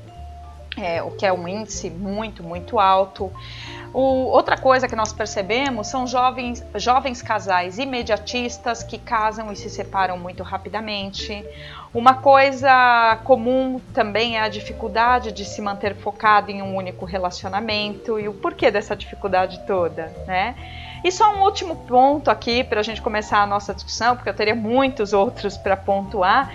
é, 0.82 1.02
o 1.02 1.12
que 1.12 1.26
é 1.26 1.34
um 1.34 1.48
índice 1.48 1.90
muito, 1.90 2.44
muito 2.44 2.80
alto. 2.80 3.32
O, 3.94 4.00
outra 4.00 4.58
coisa 4.58 4.88
que 4.88 4.96
nós 4.96 5.12
percebemos 5.12 5.88
são 5.88 6.06
jovens, 6.06 6.64
jovens 6.76 7.22
casais 7.22 7.80
imediatistas 7.80 8.84
que 8.84 8.98
casam 8.98 9.52
e 9.52 9.56
se 9.56 9.70
separam 9.70 10.18
muito 10.18 10.44
rapidamente. 10.44 11.44
Uma 11.94 12.14
coisa 12.16 13.20
comum 13.24 13.82
também 13.94 14.38
é 14.38 14.42
a 14.42 14.50
dificuldade 14.50 15.32
de 15.32 15.44
se 15.44 15.60
manter 15.60 15.96
focado 15.96 16.52
em 16.52 16.62
um 16.62 16.76
único 16.76 17.04
relacionamento 17.04 18.20
e 18.20 18.28
o 18.28 18.34
porquê 18.34 18.70
dessa 18.70 18.96
dificuldade 18.96 19.60
toda, 19.66 20.14
né? 20.28 20.56
E 21.04 21.12
só 21.12 21.34
um 21.34 21.44
último 21.44 21.78
ponto 21.78 22.30
aqui 22.30 22.64
para 22.64 22.82
a 22.82 22.84
gente 22.84 23.02
começar 23.02 23.42
a 23.42 23.48
nossa 23.48 23.74
discussão, 23.74 24.16
porque 24.16 24.30
eu 24.30 24.34
teria 24.34 24.56
muitos 24.56 25.14
outros 25.14 25.56
para 25.56 25.78
pontuar, 25.78 26.52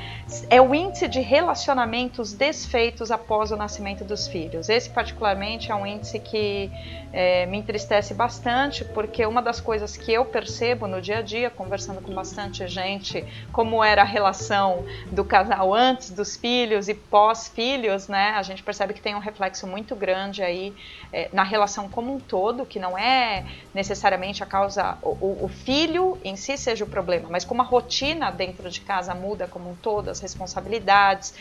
é 0.48 0.60
o 0.60 0.74
índice 0.74 1.06
de 1.06 1.20
relacionamentos 1.20 2.32
desfeitos 2.32 3.10
após 3.10 3.50
o 3.50 3.56
nascimento 3.56 4.04
dos 4.04 4.26
filhos. 4.26 4.68
Esse, 4.68 4.88
particularmente, 4.88 5.70
é 5.70 5.74
um 5.74 5.86
índice 5.86 6.18
que 6.18 6.70
é, 7.12 7.46
me 7.46 7.58
entristece 7.58 8.14
bastante, 8.14 8.84
porque 8.84 9.24
uma 9.26 9.42
das 9.42 9.60
coisas 9.60 9.96
que 9.96 10.12
eu 10.12 10.24
percebo 10.24 10.86
no 10.86 11.00
dia 11.00 11.18
a 11.18 11.22
dia, 11.22 11.50
conversando 11.50 12.00
com 12.00 12.12
bastante 12.12 12.66
gente, 12.66 13.24
como 13.52 13.84
era 13.84 14.02
a 14.02 14.04
relação 14.04 14.84
do 15.12 15.24
casal 15.24 15.74
antes 15.74 16.10
dos 16.10 16.36
filhos 16.36 16.88
e 16.88 16.94
pós-filhos, 16.94 18.08
né? 18.08 18.30
A 18.30 18.42
gente 18.42 18.62
percebe 18.62 18.94
que 18.94 19.02
tem 19.02 19.14
um 19.14 19.20
reflexo 19.20 19.66
muito 19.66 19.94
grande 19.94 20.42
aí 20.42 20.74
é, 21.12 21.28
na 21.32 21.42
relação 21.42 21.88
como 21.88 22.14
um 22.14 22.18
todo, 22.18 22.64
que 22.64 22.78
não 22.78 22.96
é 22.96 23.44
necessariamente 23.74 24.42
a 24.42 24.46
causa, 24.46 24.96
o, 25.02 25.44
o 25.44 25.48
filho 25.48 26.18
em 26.24 26.34
si 26.36 26.56
seja 26.56 26.84
o 26.84 26.88
problema, 26.88 27.28
mas 27.30 27.44
como 27.44 27.62
a 27.62 27.64
rotina 27.64 28.30
dentro 28.30 28.70
de 28.70 28.80
casa 28.80 29.14
muda 29.14 29.46
como 29.46 29.70
um 29.70 29.74
todo, 29.74 30.13
as 30.14 30.20
responsabilidades 30.20 31.34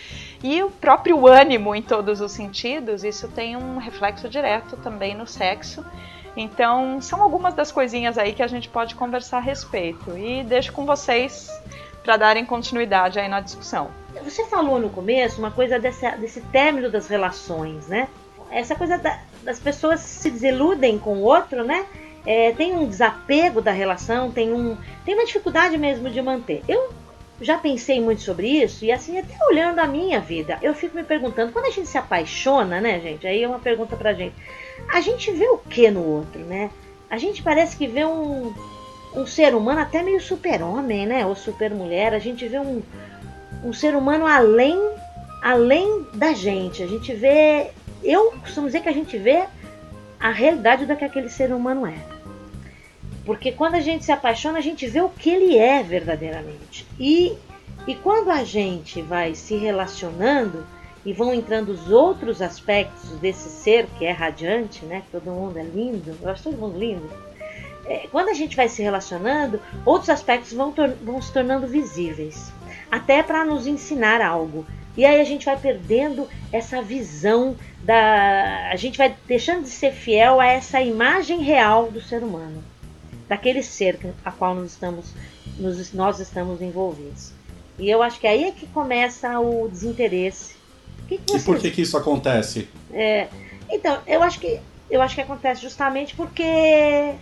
e 0.44 0.62
o 0.62 0.70
próprio 0.70 1.26
ânimo 1.28 1.74
em 1.74 1.82
todos 1.82 2.20
os 2.20 2.32
sentidos, 2.32 3.04
isso 3.04 3.28
tem 3.30 3.56
um 3.56 3.78
reflexo 3.78 4.28
direto 4.28 4.76
também 4.78 5.16
no 5.16 5.26
sexo. 5.26 5.86
Então, 6.36 7.00
são 7.00 7.22
algumas 7.22 7.54
das 7.54 7.72
coisinhas 7.72 8.18
aí 8.18 8.34
que 8.34 8.42
a 8.42 8.48
gente 8.48 8.68
pode 8.68 8.96
conversar 8.96 9.38
a 9.38 9.42
respeito. 9.42 10.18
E 10.18 10.44
deixo 10.44 10.74
com 10.74 10.86
vocês 10.86 11.48
para 12.04 12.18
darem 12.18 12.46
continuidade 12.46 13.20
aí 13.20 13.28
na 13.28 13.40
discussão. 13.40 13.92
Você 14.24 14.46
falou 14.46 14.80
no 14.80 14.90
começo 14.90 15.40
uma 15.40 15.52
coisa 15.52 15.80
desse, 15.80 16.10
desse 16.18 16.42
término 16.42 16.90
das 16.90 17.08
relações, 17.08 17.88
né? 17.88 18.08
Essa 18.50 18.76
coisa 18.76 18.98
da, 18.98 19.20
das 19.44 19.60
pessoas 19.60 20.00
se 20.00 20.30
desiludem 20.30 21.00
com 21.00 21.18
o 21.18 21.22
outro, 21.22 21.64
né? 21.64 21.86
É, 22.26 22.52
tem 22.54 22.76
um 22.76 22.88
desapego 22.88 23.62
da 23.62 23.72
relação, 23.72 24.32
tem, 24.32 24.54
um, 24.54 24.78
tem 25.04 25.14
uma 25.14 25.26
dificuldade 25.26 25.78
mesmo 25.78 26.10
de 26.10 26.22
manter. 26.22 26.64
Eu 26.68 26.94
já 27.42 27.58
pensei 27.58 28.00
muito 28.00 28.22
sobre 28.22 28.48
isso 28.48 28.86
e 28.86 28.92
assim, 28.92 29.18
até 29.18 29.36
olhando 29.50 29.80
a 29.80 29.88
minha 29.88 30.20
vida, 30.20 30.60
eu 30.62 30.74
fico 30.74 30.96
me 30.96 31.04
perguntando, 31.04 31.52
quando 31.52 31.66
a 31.66 31.72
gente 31.72 31.88
se 31.88 31.98
apaixona, 31.98 32.80
né, 32.80 33.00
gente? 33.00 33.26
Aí 33.26 33.44
é 33.44 33.48
uma 33.48 33.60
pergunta 33.60 33.96
pra 33.96 34.14
gente. 34.14 34.36
A 34.94 35.02
gente 35.02 35.32
vê 35.32 35.48
o 35.48 35.58
que 35.58 35.90
no 35.90 36.04
outro, 36.04 36.40
né? 36.42 36.70
A 37.10 37.18
gente 37.18 37.44
parece 37.44 37.78
que 37.78 37.88
vê 37.88 38.06
um, 38.06 38.54
um 39.16 39.26
ser 39.26 39.54
humano 39.56 39.80
até 39.82 40.02
meio 40.02 40.20
super-homem, 40.20 41.06
né? 41.06 41.26
Ou 41.26 41.36
super-mulher. 41.36 42.14
A 42.14 42.20
gente 42.20 42.48
vê 42.48 42.60
um, 42.60 42.82
um 43.64 43.72
ser 43.72 43.96
humano 43.96 44.26
além, 44.26 44.80
além 45.42 46.08
da 46.14 46.34
gente. 46.34 46.82
A 46.82 46.88
gente 46.88 47.14
vê. 47.14 47.72
Eu 48.04 48.32
costumo 48.42 48.68
dizer 48.68 48.82
que 48.82 48.90
a 48.90 48.94
gente 48.94 49.18
vê 49.18 49.44
a 50.20 50.32
realidade 50.32 50.86
do 50.86 50.96
que 50.96 51.06
aquele 51.06 51.30
ser 51.30 51.54
humano 51.54 51.86
é. 51.86 52.13
Porque 53.26 53.52
quando 53.52 53.76
a 53.76 53.80
gente 53.80 54.04
se 54.04 54.12
apaixona, 54.12 54.58
a 54.58 54.62
gente 54.62 54.86
vê 54.86 55.02
o 55.02 55.10
que 55.10 55.30
ele 55.30 55.58
é 55.58 55.82
verdadeiramente. 55.82 56.86
E, 57.00 57.38
e 57.88 57.96
quando 57.96 58.30
a 58.30 58.44
gente 58.44 59.02
vai 59.02 59.34
se 59.34 59.56
relacionando 59.56 60.66
e 61.06 61.14
vão 61.14 61.34
entrando 61.34 61.70
os 61.70 61.90
outros 61.90 62.42
aspectos 62.42 63.10
desse 63.20 63.50
ser 63.50 63.88
que 63.98 64.06
é 64.06 64.12
radiante, 64.12 64.86
né? 64.86 65.04
Todo 65.12 65.32
mundo 65.32 65.58
é 65.58 65.64
lindo, 65.64 66.18
eu 66.22 66.30
acho 66.30 66.44
todo 66.44 66.58
mundo 66.58 66.78
lindo. 66.78 67.10
É, 67.86 68.08
quando 68.12 68.30
a 68.30 68.34
gente 68.34 68.56
vai 68.56 68.70
se 68.70 68.82
relacionando, 68.82 69.60
outros 69.86 70.10
aspectos 70.10 70.54
vão, 70.54 70.74
vão 71.02 71.22
se 71.22 71.32
tornando 71.32 71.68
visíveis, 71.68 72.52
até 72.90 73.22
para 73.22 73.44
nos 73.44 73.68
ensinar 73.68 74.22
algo. 74.22 74.66
E 74.96 75.06
aí 75.06 75.20
a 75.20 75.26
gente 75.26 75.46
vai 75.46 75.58
perdendo 75.58 76.28
essa 76.52 76.82
visão 76.82 77.56
da. 77.82 78.70
A 78.72 78.76
gente 78.76 78.98
vai 78.98 79.14
deixando 79.28 79.64
de 79.64 79.70
ser 79.70 79.92
fiel 79.92 80.40
a 80.40 80.46
essa 80.46 80.82
imagem 80.82 81.42
real 81.42 81.90
do 81.90 82.00
ser 82.00 82.22
humano 82.22 82.73
daquele 83.28 83.64
ser 83.64 84.00
a 84.24 84.32
qual 84.32 84.56
nós 84.56 84.72
estamos, 84.72 85.14
nos, 85.58 85.94
nós 85.94 86.20
estamos 86.20 86.62
envolvidos. 86.62 87.32
E 87.80 87.90
eu 87.90 88.04
acho 88.04 88.20
que 88.20 88.28
aí 88.28 88.44
é 88.44 88.52
que 88.52 88.68
começa 88.68 89.40
o 89.40 89.68
desinteresse. 89.68 90.56
Que 91.08 91.18
que 91.18 91.38
e 91.38 91.40
por 91.42 91.60
que, 91.60 91.72
que 91.72 91.82
isso 91.82 91.98
acontece? 91.98 92.68
É, 92.92 93.28
então, 93.70 94.00
eu 94.06 94.22
acho 94.22 94.40
que 94.40 94.60
eu 94.90 95.02
acho 95.02 95.16
que 95.16 95.22
acontece 95.22 95.62
justamente 95.62 96.16
porque 96.16 97.16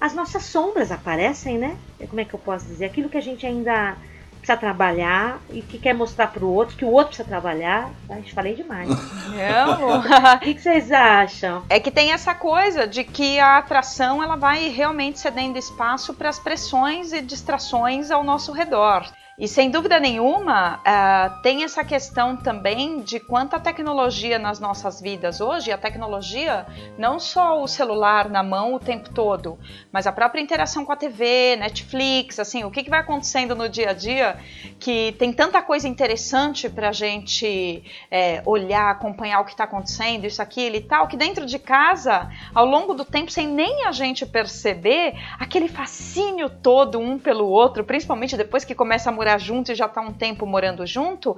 as 0.00 0.12
nossas 0.12 0.42
sombras 0.44 0.90
aparecem, 0.90 1.56
né? 1.56 1.76
Como 2.08 2.20
é 2.20 2.24
que 2.24 2.34
eu 2.34 2.38
posso 2.38 2.66
dizer? 2.66 2.86
Aquilo 2.86 3.08
que 3.08 3.16
a 3.16 3.22
gente 3.22 3.46
ainda 3.46 3.96
precisa 4.42 4.58
trabalhar 4.58 5.38
e 5.50 5.62
que 5.62 5.78
quer 5.78 5.94
mostrar 5.94 6.26
para 6.26 6.44
o 6.44 6.52
outro 6.52 6.76
que 6.76 6.84
o 6.84 6.90
outro 6.90 7.08
precisa 7.08 7.28
trabalhar. 7.28 7.90
A 8.10 8.14
gente 8.16 8.34
falei 8.34 8.54
demais. 8.54 8.88
Não. 9.30 10.00
o 10.34 10.38
que, 10.40 10.54
que, 10.54 10.60
vocês 10.60 10.90
acham? 10.90 11.62
É 11.68 11.78
que 11.78 11.92
tem 11.92 12.12
essa 12.12 12.34
coisa 12.34 12.86
de 12.86 13.04
que 13.04 13.38
a 13.38 13.58
atração 13.58 14.20
ela 14.20 14.36
vai 14.36 14.68
realmente 14.68 15.20
cedendo 15.20 15.56
espaço 15.56 16.12
para 16.12 16.28
as 16.28 16.40
pressões 16.40 17.12
e 17.12 17.22
distrações 17.22 18.10
ao 18.10 18.24
nosso 18.24 18.52
redor. 18.52 19.06
E 19.38 19.48
sem 19.48 19.70
dúvida 19.70 19.98
nenhuma, 19.98 20.76
uh, 20.76 21.42
tem 21.42 21.64
essa 21.64 21.82
questão 21.82 22.36
também 22.36 23.00
de 23.00 23.18
quanta 23.18 23.58
tecnologia 23.58 24.38
nas 24.38 24.60
nossas 24.60 25.00
vidas 25.00 25.40
hoje, 25.40 25.72
a 25.72 25.78
tecnologia, 25.78 26.66
não 26.98 27.18
só 27.18 27.62
o 27.62 27.66
celular 27.66 28.28
na 28.28 28.42
mão 28.42 28.74
o 28.74 28.78
tempo 28.78 29.08
todo, 29.10 29.58
mas 29.90 30.06
a 30.06 30.12
própria 30.12 30.40
interação 30.40 30.84
com 30.84 30.92
a 30.92 30.96
TV, 30.96 31.56
Netflix, 31.56 32.38
assim, 32.38 32.62
o 32.64 32.70
que, 32.70 32.82
que 32.82 32.90
vai 32.90 33.00
acontecendo 33.00 33.56
no 33.56 33.70
dia 33.70 33.90
a 33.90 33.92
dia 33.94 34.36
que 34.78 35.12
tem 35.18 35.32
tanta 35.32 35.62
coisa 35.62 35.88
interessante 35.88 36.68
para 36.68 36.90
a 36.90 36.92
gente 36.92 37.84
é, 38.10 38.42
olhar, 38.44 38.90
acompanhar 38.90 39.40
o 39.40 39.44
que 39.44 39.52
está 39.52 39.64
acontecendo, 39.64 40.26
isso, 40.26 40.42
aquilo 40.42 40.76
e 40.76 40.80
tal, 40.80 41.08
que 41.08 41.16
dentro 41.16 41.46
de 41.46 41.58
casa, 41.58 42.28
ao 42.54 42.66
longo 42.66 42.92
do 42.92 43.04
tempo, 43.04 43.30
sem 43.30 43.46
nem 43.46 43.86
a 43.86 43.92
gente 43.92 44.26
perceber, 44.26 45.14
aquele 45.38 45.68
fascínio 45.68 46.50
todo 46.50 46.98
um 46.98 47.18
pelo 47.18 47.46
outro, 47.46 47.82
principalmente 47.82 48.36
depois 48.36 48.64
que 48.64 48.74
começa 48.74 49.08
a 49.08 49.12
morar 49.22 49.38
junto 49.38 49.70
e 49.70 49.74
já 49.76 49.86
está 49.86 50.00
um 50.00 50.12
tempo 50.12 50.44
morando 50.44 50.84
junto, 50.84 51.36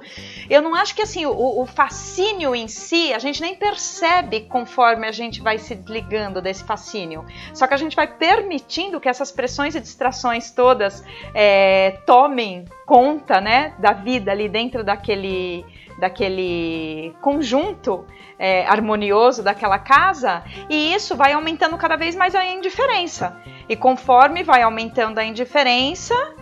eu 0.49 0.59
não 0.59 0.73
acho 0.73 0.95
que 0.95 1.03
assim 1.03 1.25
o, 1.27 1.61
o, 1.61 1.65
fascínio 1.67 2.55
em 2.55 2.67
si 2.67 3.13
a 3.13 3.19
gente 3.19 3.39
nem 3.39 3.55
percebe 3.55 4.41
conforme 4.41 5.07
a 5.07 5.11
gente 5.11 5.39
vai 5.39 5.59
se 5.59 5.75
desligando 5.75 6.41
desse 6.41 6.63
fascínio. 6.63 7.23
Só 7.53 7.67
que 7.67 7.75
a 7.75 7.77
gente 7.77 7.95
vai 7.95 8.07
permitindo 8.07 8.99
que 8.99 9.07
essas 9.07 9.31
pressões 9.31 9.75
e 9.75 9.79
distrações 9.79 10.49
todas 10.49 11.03
é, 11.33 11.99
tomem 12.07 12.65
conta, 12.87 13.39
né, 13.39 13.73
da 13.77 13.93
vida 13.93 14.31
ali 14.31 14.49
dentro 14.49 14.83
daquele 14.83 15.63
daquele 15.97 17.15
conjunto 17.21 18.05
é, 18.37 18.65
harmonioso 18.65 19.41
daquela 19.41 19.79
casa, 19.79 20.43
e 20.69 20.93
isso 20.93 21.15
vai 21.15 21.31
aumentando 21.31 21.77
cada 21.77 21.95
vez 21.95 22.15
mais 22.15 22.35
a 22.35 22.45
indiferença. 22.45 23.37
E 23.69 23.75
conforme 23.75 24.43
vai 24.43 24.61
aumentando 24.61 25.19
a 25.19 25.23
indiferença, 25.23 26.34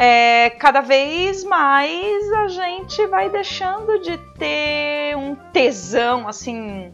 é, 0.00 0.48
cada 0.58 0.80
vez 0.80 1.44
mais 1.44 2.32
a 2.32 2.48
gente 2.48 3.06
vai 3.06 3.28
deixando 3.28 3.98
de 3.98 4.16
ter 4.38 5.14
um 5.14 5.34
tesão 5.52 6.26
assim 6.26 6.90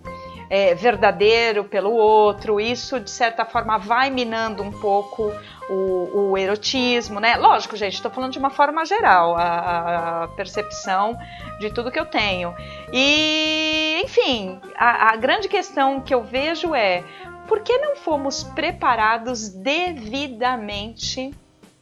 é, 0.51 0.75
verdadeiro 0.75 1.63
pelo 1.63 1.93
outro. 1.93 2.61
Isso 2.61 2.99
de 2.99 3.09
certa 3.09 3.45
forma 3.45 3.79
vai 3.79 4.11
minando 4.11 4.61
um 4.61 4.73
pouco 4.73 5.33
o, 5.71 6.33
o 6.33 6.37
erotismo, 6.37 7.21
né? 7.21 7.37
Lógico, 7.37 7.77
gente, 7.77 7.95
estou 7.95 8.11
falando 8.11 8.33
de 8.33 8.41
uma 8.41 8.51
forma 8.51 8.85
geral, 8.85 9.37
a, 9.37 10.25
a, 10.25 10.29
percepção 10.35 11.17
de 11.61 11.71
tudo 11.71 11.93
que 11.93 12.01
eu 12.01 12.07
tenho. 12.07 12.53
E, 12.93 14.03
enfim, 14.05 14.61
a, 14.77 15.13
a 15.13 15.17
grande 15.17 15.47
questão 15.47 16.01
que 16.01 16.13
eu 16.13 16.25
vejo 16.25 16.75
é 16.75 17.05
por 17.47 17.61
que 17.61 17.79
não 17.79 17.95
fomos 17.95 18.43
preparados 18.43 19.49
devidamente 19.49 21.33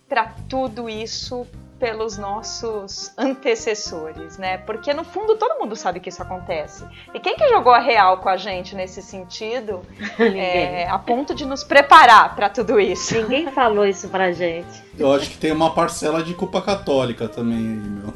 para 0.09 0.27
tudo 0.49 0.89
isso 0.89 1.47
pelos 1.79 2.17
nossos 2.17 3.13
antecessores, 3.19 4.39
né? 4.39 4.59
Porque 4.59 4.95
no 4.95 5.05
fundo 5.05 5.37
todo 5.37 5.59
mundo 5.61 5.75
sabe 5.77 6.01
que 6.01 6.09
isso 6.09 6.23
acontece. 6.23 6.85
E 7.13 7.21
quem 7.21 7.37
que 7.37 7.49
jogou 7.49 7.73
a 7.73 7.79
real 7.79 8.19
com 8.19 8.29
a 8.29 8.37
gente 8.37 8.75
nesse 8.75 9.03
sentido, 9.03 9.83
é, 10.19 10.89
a 10.89 10.99
ponto 10.99 11.35
de 11.35 11.45
nos 11.45 11.65
preparar 11.65 12.35
para 12.35 12.49
tudo 12.49 12.81
isso? 12.81 13.15
Ninguém 13.15 13.51
falou 13.51 13.85
isso 13.85 14.09
pra 14.09 14.33
gente. 14.33 14.83
Eu 14.99 15.13
acho 15.13 15.31
que 15.31 15.37
tem 15.37 15.53
uma 15.53 15.75
parcela 15.75 16.23
de 16.23 16.33
culpa 16.35 16.63
católica 16.63 17.29
também 17.29 17.59
aí, 17.59 17.65
meu. 17.65 18.15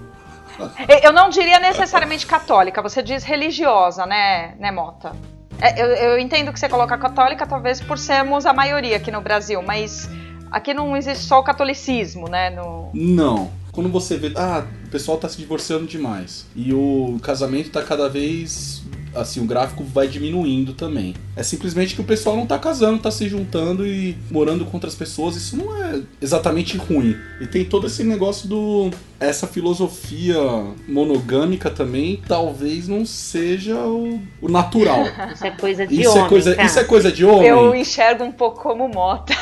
Eu 1.03 1.13
não 1.13 1.29
diria 1.29 1.61
necessariamente 1.61 2.27
católica, 2.27 2.83
você 2.83 3.03
diz 3.03 3.23
religiosa, 3.23 4.07
né, 4.07 4.55
né 4.59 4.73
Mota? 4.73 5.13
É, 5.61 5.81
eu, 5.81 5.87
eu 5.87 6.19
entendo 6.19 6.53
que 6.53 6.59
você 6.59 6.69
coloca 6.69 6.97
católica, 6.97 7.45
talvez 7.47 7.81
por 7.81 7.99
sermos 7.99 8.47
a 8.47 8.53
maioria 8.53 8.97
aqui 8.97 9.11
no 9.11 9.21
Brasil, 9.21 9.61
mas 9.61 10.09
Aqui 10.51 10.73
não 10.75 10.97
existe 10.97 11.25
só 11.25 11.41
o 11.41 11.43
catolicismo, 11.43 12.29
né? 12.29 12.51
No... 12.51 12.91
Não. 12.95 13.51
Quando 13.73 13.89
você 13.91 14.17
vê, 14.17 14.33
ah, 14.37 14.67
o 14.87 14.91
pessoal 14.91 15.19
tá 15.19 15.29
se 15.29 15.37
divorciando 15.37 15.87
demais. 15.87 16.47
E 16.57 16.73
o 16.73 17.19
casamento 17.23 17.71
tá 17.71 17.83
cada 17.83 18.09
vez 18.09 18.83
assim, 19.21 19.41
o 19.41 19.45
gráfico 19.45 19.85
vai 19.85 20.09
diminuindo 20.09 20.73
também. 20.73 21.15
É 21.37 21.43
simplesmente 21.43 21.95
que 21.95 22.01
o 22.01 22.05
pessoal 22.05 22.37
não 22.37 22.47
tá 22.47 22.59
casando, 22.59 22.99
tá 22.99 23.11
se 23.11 23.29
juntando 23.29 23.87
e 23.87 24.17
morando 24.31 24.65
com 24.65 24.77
outras 24.77 24.95
pessoas. 24.95 25.37
Isso 25.37 25.57
não 25.57 25.77
é 25.85 26.01
exatamente 26.21 26.77
ruim. 26.77 27.17
E 27.41 27.47
tem 27.47 27.65
todo 27.65 27.87
esse 27.87 28.03
negócio 28.05 28.49
do. 28.49 28.91
Essa 29.21 29.49
filosofia 29.49 30.39
monogâmica 30.87 31.69
também 31.71 32.23
talvez 32.29 32.87
não 32.87 33.05
seja 33.05 33.77
o, 33.77 34.21
o 34.41 34.49
natural. 34.49 35.05
Isso 35.35 35.45
é 35.45 35.51
coisa 35.51 35.87
de 35.87 36.01
isso 36.01 36.11
é 36.11 36.13
homem. 36.13 36.25
É 36.25 36.29
coisa, 36.29 36.63
isso 36.63 36.79
é 36.79 36.85
coisa 36.85 37.13
de 37.13 37.25
homem. 37.25 37.49
Eu 37.49 37.75
enxergo 37.75 38.23
um 38.23 38.31
pouco 38.31 38.63
como 38.63 38.89
mota. 38.89 39.33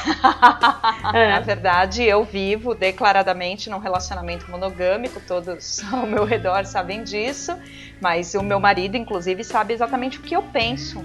É. 1.12 1.28
Na 1.36 1.40
verdade, 1.40 2.02
eu 2.02 2.24
vivo 2.24 2.74
declaradamente 2.74 3.68
num 3.68 3.78
relacionamento 3.78 4.50
monogâmico, 4.50 5.20
todos 5.26 5.82
ao 5.92 6.06
meu 6.06 6.24
redor 6.24 6.64
sabem 6.64 7.04
disso. 7.04 7.52
Mas 8.00 8.34
o 8.34 8.42
meu 8.42 8.60
marido, 8.60 8.96
inclusive, 8.96 9.42
sabe 9.42 9.74
exatamente 9.74 10.18
o 10.18 10.22
que 10.22 10.34
eu 10.34 10.42
penso. 10.42 11.02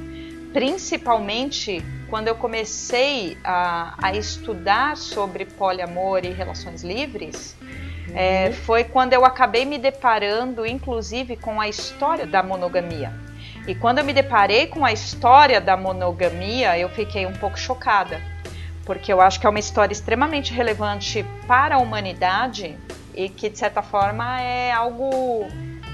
Principalmente 0.53 1.83
quando 2.09 2.27
eu 2.27 2.35
comecei 2.35 3.37
a, 3.43 3.95
a 4.01 4.13
estudar 4.13 4.97
sobre 4.97 5.45
poliamor 5.45 6.25
e 6.25 6.29
relações 6.29 6.83
livres, 6.83 7.55
uhum. 7.61 8.13
é, 8.13 8.51
foi 8.51 8.83
quando 8.83 9.13
eu 9.13 9.23
acabei 9.23 9.63
me 9.63 9.77
deparando, 9.77 10.65
inclusive, 10.65 11.37
com 11.37 11.61
a 11.61 11.69
história 11.69 12.27
da 12.27 12.43
monogamia. 12.43 13.13
E 13.65 13.73
quando 13.73 13.99
eu 13.99 14.03
me 14.03 14.11
deparei 14.11 14.67
com 14.67 14.83
a 14.83 14.91
história 14.91 15.61
da 15.61 15.77
monogamia, 15.77 16.77
eu 16.77 16.89
fiquei 16.89 17.25
um 17.25 17.33
pouco 17.33 17.57
chocada, 17.57 18.21
porque 18.85 19.13
eu 19.13 19.21
acho 19.21 19.39
que 19.39 19.45
é 19.45 19.49
uma 19.49 19.59
história 19.59 19.93
extremamente 19.93 20.51
relevante 20.51 21.23
para 21.47 21.75
a 21.75 21.77
humanidade 21.77 22.75
e 23.13 23.29
que, 23.29 23.49
de 23.49 23.57
certa 23.57 23.81
forma, 23.81 24.41
é 24.41 24.71
algo 24.71 25.47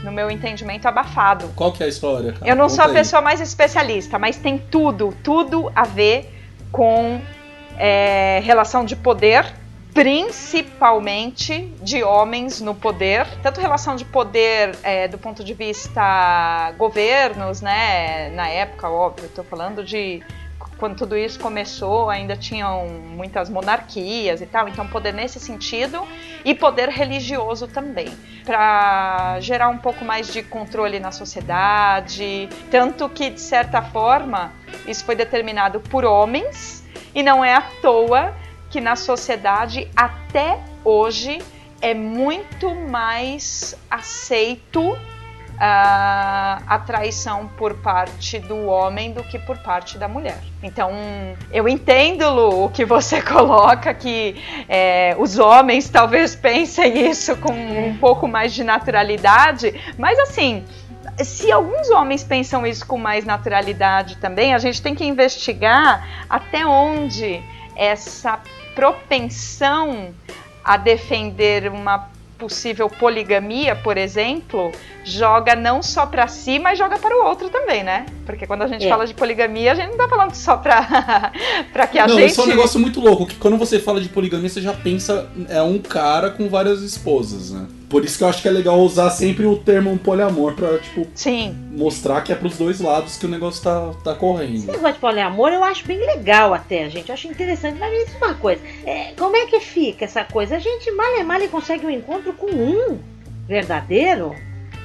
no 0.03 0.11
meu 0.11 0.29
entendimento, 0.29 0.87
abafado. 0.87 1.49
Qual 1.55 1.71
que 1.71 1.83
é 1.83 1.85
a 1.85 1.89
história? 1.89 2.33
Cara? 2.33 2.49
Eu 2.49 2.55
não 2.55 2.65
Conta 2.65 2.75
sou 2.75 2.83
a 2.85 2.87
aí. 2.87 2.93
pessoa 2.93 3.21
mais 3.21 3.41
especialista, 3.41 4.17
mas 4.19 4.37
tem 4.37 4.57
tudo, 4.57 5.15
tudo 5.23 5.71
a 5.75 5.83
ver 5.83 6.33
com 6.71 7.19
é, 7.77 8.41
relação 8.43 8.85
de 8.85 8.95
poder, 8.95 9.45
principalmente 9.93 11.73
de 11.81 12.03
homens 12.03 12.61
no 12.61 12.75
poder, 12.75 13.25
tanto 13.41 13.59
relação 13.59 13.95
de 13.95 14.05
poder 14.05 14.75
é, 14.83 15.07
do 15.07 15.17
ponto 15.17 15.43
de 15.43 15.53
vista 15.53 16.71
governos, 16.77 17.61
né, 17.61 18.29
na 18.35 18.47
época, 18.47 18.89
óbvio, 18.89 19.25
estou 19.25 19.43
falando 19.43 19.83
de 19.83 20.21
quando 20.77 20.95
tudo 20.95 21.17
isso 21.17 21.39
começou, 21.39 22.09
ainda 22.09 22.35
tinham 22.35 22.87
muitas 22.87 23.49
monarquias 23.49 24.41
e 24.41 24.45
tal, 24.45 24.67
então 24.67 24.87
poder 24.87 25.13
nesse 25.13 25.39
sentido 25.39 26.07
e 26.45 26.53
poder 26.53 26.89
religioso 26.89 27.67
também, 27.67 28.09
para 28.45 29.39
gerar 29.39 29.69
um 29.69 29.77
pouco 29.77 30.05
mais 30.05 30.31
de 30.31 30.43
controle 30.43 30.99
na 30.99 31.11
sociedade, 31.11 32.47
tanto 32.69 33.09
que 33.09 33.29
de 33.29 33.41
certa 33.41 33.81
forma 33.81 34.51
isso 34.87 35.03
foi 35.03 35.15
determinado 35.15 35.79
por 35.79 36.05
homens 36.05 36.83
e 37.13 37.23
não 37.23 37.43
é 37.43 37.53
à 37.53 37.61
toa 37.81 38.33
que 38.69 38.79
na 38.79 38.95
sociedade 38.95 39.89
até 39.95 40.59
hoje 40.83 41.39
é 41.81 41.93
muito 41.93 42.73
mais 42.73 43.75
aceito 43.89 44.97
a, 45.59 46.61
a 46.67 46.79
traição 46.79 47.47
por 47.57 47.75
parte 47.75 48.39
do 48.39 48.67
homem 48.67 49.11
do 49.11 49.23
que 49.23 49.39
por 49.39 49.57
parte 49.57 49.97
da 49.97 50.07
mulher. 50.07 50.39
Então, 50.61 50.91
eu 51.51 51.67
entendo, 51.67 52.29
Lu, 52.29 52.65
o 52.65 52.69
que 52.69 52.85
você 52.85 53.21
coloca, 53.23 53.93
que 53.93 54.35
é, 54.69 55.15
os 55.17 55.39
homens 55.39 55.89
talvez 55.89 56.35
pensem 56.37 57.09
isso 57.09 57.35
com 57.37 57.51
um 57.51 57.97
pouco 57.97 58.27
mais 58.27 58.53
de 58.53 58.63
naturalidade, 58.63 59.73
mas 59.97 60.19
assim, 60.19 60.63
se 61.23 61.51
alguns 61.51 61.89
homens 61.89 62.23
pensam 62.23 62.65
isso 62.65 62.85
com 62.85 62.97
mais 62.97 63.25
naturalidade 63.25 64.17
também, 64.17 64.53
a 64.53 64.59
gente 64.59 64.81
tem 64.81 64.93
que 64.93 65.05
investigar 65.05 66.25
até 66.29 66.65
onde 66.65 67.41
essa 67.75 68.39
propensão 68.75 70.13
a 70.63 70.77
defender 70.77 71.71
uma 71.71 72.09
possível 72.37 72.89
poligamia, 72.89 73.75
por 73.75 73.97
exemplo, 73.97 74.71
joga 75.03 75.55
não 75.55 75.81
só 75.81 76.05
para 76.05 76.27
si, 76.27 76.59
mas 76.59 76.77
joga 76.77 76.97
para 76.99 77.15
o 77.15 77.25
outro 77.25 77.49
também, 77.49 77.83
né? 77.83 78.05
Porque 78.25 78.45
quando 78.45 78.61
a 78.61 78.67
gente 78.67 78.85
é. 78.85 78.89
fala 78.89 79.05
de 79.05 79.13
poligamia, 79.13 79.71
a 79.71 79.75
gente 79.75 79.89
não 79.89 79.97
tá 79.97 80.07
falando 80.07 80.33
só 80.33 80.57
pra, 80.57 81.31
pra 81.73 81.87
que 81.87 81.97
a 81.97 82.07
não, 82.07 82.15
gente. 82.15 82.21
Não, 82.21 82.27
isso 82.27 82.41
é 82.41 82.43
um 82.43 82.47
negócio 82.47 82.79
muito 82.79 82.99
louco, 82.99 83.25
que 83.25 83.35
quando 83.35 83.57
você 83.57 83.79
fala 83.79 83.99
de 83.99 84.09
poligamia, 84.09 84.49
você 84.49 84.61
já 84.61 84.73
pensa, 84.73 85.29
é 85.49 85.61
um 85.61 85.79
cara 85.79 86.29
com 86.29 86.47
várias 86.47 86.81
esposas, 86.81 87.51
né? 87.51 87.65
Por 87.89 88.03
isso 88.03 88.17
que 88.17 88.23
eu 88.23 88.27
acho 88.27 88.41
que 88.41 88.47
é 88.47 88.51
legal 88.51 88.79
usar 88.79 89.09
sempre 89.09 89.45
o 89.45 89.55
termo 89.55 89.97
poliamor 89.97 90.53
pra, 90.53 90.77
tipo, 90.77 91.07
Sim. 91.15 91.55
mostrar 91.71 92.21
que 92.21 92.33
é 92.33 92.35
pros 92.35 92.57
dois 92.57 92.81
lados 92.81 93.17
que 93.17 93.25
o 93.25 93.29
negócio 93.29 93.63
tá, 93.63 93.93
tá 94.03 94.13
correndo. 94.13 94.55
Esse 94.55 94.67
negócio 94.67 94.93
de 94.93 94.99
poliamor 94.99 95.53
eu 95.53 95.63
acho 95.63 95.87
bem 95.87 95.97
legal 95.97 96.53
até, 96.53 96.89
gente. 96.89 97.07
Eu 97.07 97.13
acho 97.13 97.27
interessante. 97.27 97.79
Mas 97.79 97.91
me 97.91 98.05
diz 98.05 98.15
uma 98.15 98.33
coisa: 98.33 98.61
é, 98.85 99.13
como 99.17 99.35
é 99.37 99.45
que 99.45 99.59
fica 99.61 100.03
essa 100.03 100.23
coisa? 100.25 100.57
A 100.57 100.59
gente 100.59 100.91
mal 100.91 101.17
e 101.17 101.23
mal 101.23 101.39
consegue 101.47 101.85
um 101.85 101.89
encontro 101.89 102.33
com 102.33 102.47
um 102.47 102.99
verdadeiro? 103.47 104.35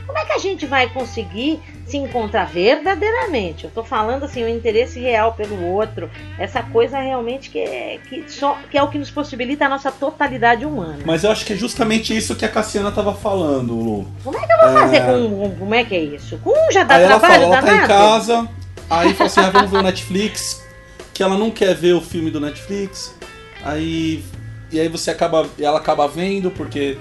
Como 0.07 0.19
é 0.19 0.25
que 0.25 0.33
a 0.33 0.39
gente 0.39 0.67
vai 0.67 0.89
conseguir 0.89 1.61
se 1.93 1.99
encontrar 1.99 2.47
verdadeiramente. 2.47 3.65
Eu 3.65 3.71
tô 3.71 3.85
falando 3.85 4.25
assim, 4.25 4.43
o 4.43 4.49
interesse 4.49 4.99
real 4.99 5.35
pelo 5.35 5.63
outro, 5.63 6.11
essa 6.39 6.63
coisa 6.63 6.99
realmente 6.99 7.51
que 7.51 7.59
é, 7.59 7.99
que, 8.09 8.25
só, 8.29 8.57
que 8.71 8.79
é 8.79 8.83
o 8.83 8.89
que 8.89 8.97
nos 8.97 9.11
possibilita 9.11 9.67
a 9.67 9.69
nossa 9.69 9.93
totalidade 9.93 10.65
humana. 10.65 11.01
Mas 11.05 11.23
eu 11.23 11.31
acho 11.31 11.45
que 11.45 11.53
é 11.53 11.57
justamente 11.57 12.17
isso 12.17 12.35
que 12.35 12.47
a 12.47 12.49
Cassiana 12.49 12.91
tava 12.91 13.15
falando, 13.15 13.75
Lu. 13.75 14.09
Como 14.25 14.39
é 14.39 14.47
que 14.47 14.53
eu 14.53 14.59
vou 14.59 14.73
fazer 14.81 14.97
é... 14.97 15.01
com 15.01 15.57
Como 15.59 15.75
é 15.75 15.85
que 15.85 15.95
é 15.95 16.01
isso? 16.01 16.39
Com 16.39 16.51
um 16.51 16.73
já 16.73 16.83
dá 16.83 16.95
aí 16.95 17.07
trabalho, 17.07 17.45
ela 17.45 17.53
fala, 17.53 17.57
ela 17.57 17.63
tá 17.63 17.85
em 17.85 17.87
casa, 17.87 18.49
aí 18.89 19.13
fala 19.13 19.27
assim, 19.27 19.41
ah, 19.41 19.51
vamos 19.51 19.71
ver 19.71 19.77
o 19.77 19.83
Netflix, 19.83 20.67
que 21.13 21.23
ela 21.23 21.37
não 21.37 21.51
quer 21.51 21.75
ver 21.75 21.93
o 21.93 22.01
filme 22.01 22.31
do 22.31 22.41
Netflix, 22.41 23.15
aí. 23.63 24.25
E 24.71 24.81
aí 24.81 24.89
você 24.89 25.11
acaba. 25.11 25.47
Ela 25.61 25.77
acaba 25.77 26.09
vendo, 26.09 26.51
porque 26.51 26.97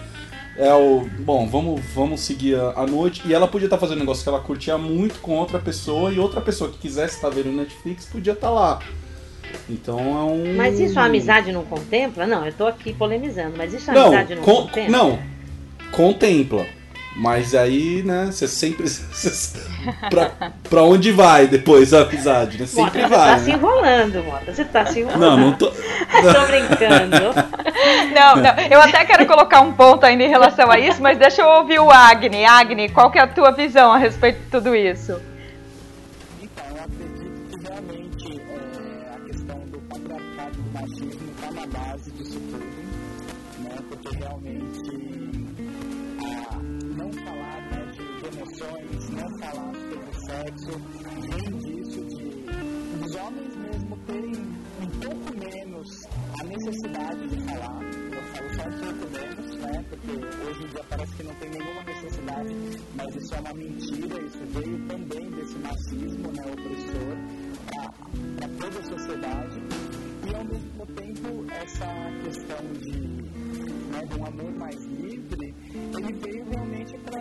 é 0.62 0.74
o. 0.76 1.08
Bom, 1.20 1.48
vamos, 1.48 1.82
vamos 1.94 2.22
seguir 2.22 2.56
a, 2.56 2.74
a 2.76 2.86
noite. 2.86 3.24
E 3.26 3.34
ela 3.34 3.48
podia 3.48 3.66
estar 3.66 3.78
tá 3.78 3.82
fazendo 3.82 3.98
um 3.98 4.02
negócio 4.02 4.22
que 4.22 4.30
ela 4.30 4.40
curtia 4.40 4.78
muito 4.78 5.20
com 5.20 5.36
outra 5.36 5.58
pessoa, 5.58 6.12
e 6.14 6.20
outra 6.20 6.40
pessoa 6.40 6.70
que 6.70 6.78
quisesse 6.78 7.16
estar 7.16 7.30
tá 7.30 7.36
vendo 7.36 7.52
Netflix 7.52 8.06
podia 8.06 8.34
estar 8.34 8.48
tá 8.48 8.54
lá. 8.54 8.80
Então 9.68 10.00
é 10.00 10.24
um. 10.24 10.56
Mas 10.56 10.80
isso 10.80 11.00
a 11.00 11.06
amizade 11.06 11.52
não 11.52 11.66
contempla? 11.66 12.28
Não, 12.28 12.46
eu 12.46 12.54
tô 12.54 12.68
aqui 12.68 12.94
polemizando, 12.94 13.58
mas 13.58 13.74
isso 13.74 13.90
a 13.90 13.94
não, 13.94 14.08
amizade 14.08 14.36
não 14.36 14.44
con 14.44 14.56
contempla? 14.68 14.92
Não, 14.92 15.20
contempla. 15.92 16.66
Mas 17.16 17.54
aí, 17.54 18.02
né, 18.04 18.28
você 18.32 18.48
sempre. 18.48 18.86
pra, 20.10 20.32
pra 20.70 20.84
onde 20.84 21.12
vai 21.12 21.46
depois 21.46 21.94
a 21.94 22.02
amizade? 22.02 22.58
Né? 22.58 22.66
Sempre 22.66 23.02
Mota, 23.02 23.16
vai. 23.16 23.28
Você 23.28 23.36
tá 23.36 23.38
né? 23.38 23.44
se 23.44 23.52
enrolando, 23.52 24.24
Mota. 24.24 24.54
Você 24.54 24.66
tá 24.66 24.86
se 24.86 25.00
enrolando. 25.00 25.20
Não, 25.20 25.38
não 25.38 25.54
tô. 25.54 25.68
tô 25.72 26.46
brincando. 26.48 27.62
Não, 28.14 28.36
não, 28.36 28.52
eu 28.70 28.80
até 28.80 29.04
quero 29.06 29.26
colocar 29.26 29.62
um 29.62 29.72
ponto 29.72 30.06
ainda 30.06 30.24
em 30.24 30.28
relação 30.28 30.70
a 30.70 30.78
isso, 30.78 31.02
mas 31.02 31.18
deixa 31.18 31.42
eu 31.42 31.48
ouvir 31.48 31.80
o 31.80 31.90
Agni. 31.90 32.46
Agni, 32.46 32.90
qual 32.90 33.10
que 33.10 33.18
é 33.18 33.22
a 33.22 33.28
tua 33.28 33.52
visão 33.52 33.92
a 33.92 33.98
respeito 33.98 34.40
de 34.40 34.52
tudo 34.52 34.76
isso? 34.76 35.20
Sexo 50.42 50.72
vem 50.72 51.60
disso 51.60 52.02
de 52.06 52.32
os 53.06 53.16
homens 53.16 53.56
mesmo 53.58 53.98
terem 54.08 54.34
um 54.82 54.88
pouco 55.00 55.38
menos 55.38 56.04
a 56.40 56.44
necessidade 56.44 57.28
de 57.28 57.44
falar. 57.44 57.82
Eu 58.12 58.24
falo 58.24 58.50
só 58.56 58.68
um 58.68 58.98
pouco 58.98 59.12
menos, 59.12 59.56
né? 59.58 59.86
Porque 59.90 60.12
hoje 60.12 60.64
em 60.64 60.68
dia 60.68 60.84
parece 60.90 61.16
que 61.16 61.24
não 61.24 61.36
tem 61.36 61.50
nenhuma 61.50 61.84
necessidade, 61.84 62.56
mas 62.96 63.16
isso 63.16 63.36
é 63.36 63.40
uma 63.40 63.54
mentira, 63.54 64.22
isso 64.24 64.40
veio 64.50 64.88
também 64.88 65.32
desse 65.32 65.60
machismo 65.60 66.32
né, 66.32 66.44
opressor 66.52 67.18
para 68.38 68.50
toda 68.50 68.80
a 68.80 68.84
sociedade. 68.84 69.62
E 70.28 70.36
ao 70.36 70.46
mesmo 70.46 70.86
tempo 70.96 71.46
essa 71.52 71.88
questão 72.24 72.66
de, 72.80 72.98
né, 73.92 74.06
de 74.10 74.20
um 74.20 74.26
amor 74.26 74.52
mais 74.54 74.84
livre, 74.86 75.56
ele 75.74 76.14
veio 76.14 76.46
realmente 76.50 76.98
para 77.00 77.21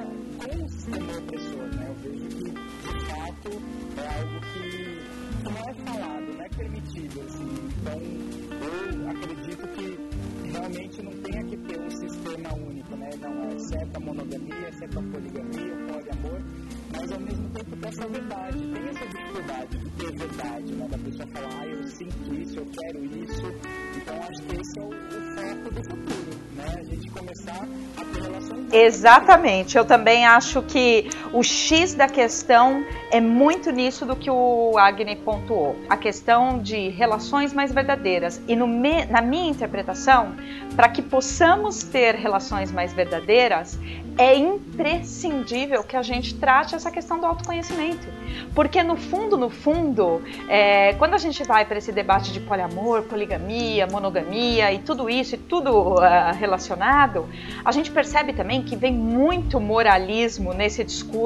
Exatamente. 28.73 29.77
Eu 29.77 29.85
também 29.85 30.27
acho 30.27 30.63
que 30.63 31.11
o 31.33 31.43
X 31.43 31.95
da 31.95 32.09
questão 32.09 32.85
é 33.11 33.21
muito 33.21 33.71
nisso 33.71 34.05
do 34.05 34.17
que 34.17 34.31
o 34.31 34.77
Agni 34.77 35.17
pontuou. 35.17 35.77
A 35.89 35.97
questão 35.97 36.59
de 36.59 36.89
relações 36.89 37.53
mais 37.53 37.73
verdadeiras. 37.73 38.41
E 38.49 38.57
me, 38.57 39.05
na 39.07 39.21
minha 39.21 39.51
interpretação, 39.51 40.35
para 40.75 40.89
que 40.89 41.03
possamos 41.03 41.85
ter 41.85 42.15
relações 42.15 42.73
mais 42.73 42.93
verdadeiras, 42.93 43.79
é 44.19 44.37
imprescindível 44.37 45.83
que 45.83 45.97
a 45.97 46.03
gente 46.03 46.35
trate 46.35 46.75
essa 46.75 46.91
questão 46.91 47.19
do 47.19 47.27
autoconhecimento. 47.27 48.07
Porque 48.55 48.83
no 48.83 48.97
fundo, 48.97 49.37
no 49.37 49.49
fundo, 49.49 50.23
é, 50.49 50.93
quando 50.95 51.15
a 51.15 51.19
gente 51.19 51.43
vai 51.45 51.65
para 51.65 51.79
esse 51.79 51.93
debate 51.93 52.33
de 52.33 52.41
poliamor, 52.41 53.03
poligamia, 53.05 53.87
monogamia 53.87 54.73
e 54.73 54.79
tudo 54.79 55.09
isso 55.09 55.37
e 55.37 55.39
tudo 55.39 55.95
uh, 55.95 55.99
relacionado, 56.39 57.29
a 57.65 57.73
gente 57.73 57.91
percebe 57.91 58.33
também 58.33 58.63
que 58.63 58.77
vem 58.77 58.93
muito 58.93 59.61
moralismo 59.61 60.53
nesse 60.53 60.85
discurso, 60.85 61.20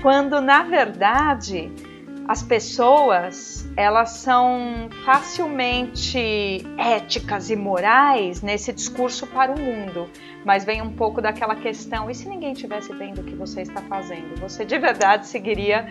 quando 0.00 0.40
na 0.40 0.62
verdade 0.62 1.70
as 2.26 2.42
pessoas 2.42 3.68
elas 3.76 4.10
são 4.10 4.88
facilmente 5.04 6.64
éticas 6.78 7.50
e 7.50 7.56
morais 7.56 8.40
nesse 8.40 8.72
discurso 8.72 9.26
para 9.26 9.52
o 9.52 9.60
mundo, 9.60 10.08
mas 10.44 10.64
vem 10.64 10.80
um 10.80 10.92
pouco 10.92 11.20
daquela 11.20 11.56
questão: 11.56 12.10
e 12.10 12.14
se 12.14 12.28
ninguém 12.28 12.52
estivesse 12.52 12.92
vendo 12.94 13.20
o 13.20 13.24
que 13.24 13.34
você 13.34 13.62
está 13.62 13.82
fazendo? 13.82 14.40
Você 14.40 14.64
de 14.64 14.78
verdade 14.78 15.26
seguiria 15.26 15.86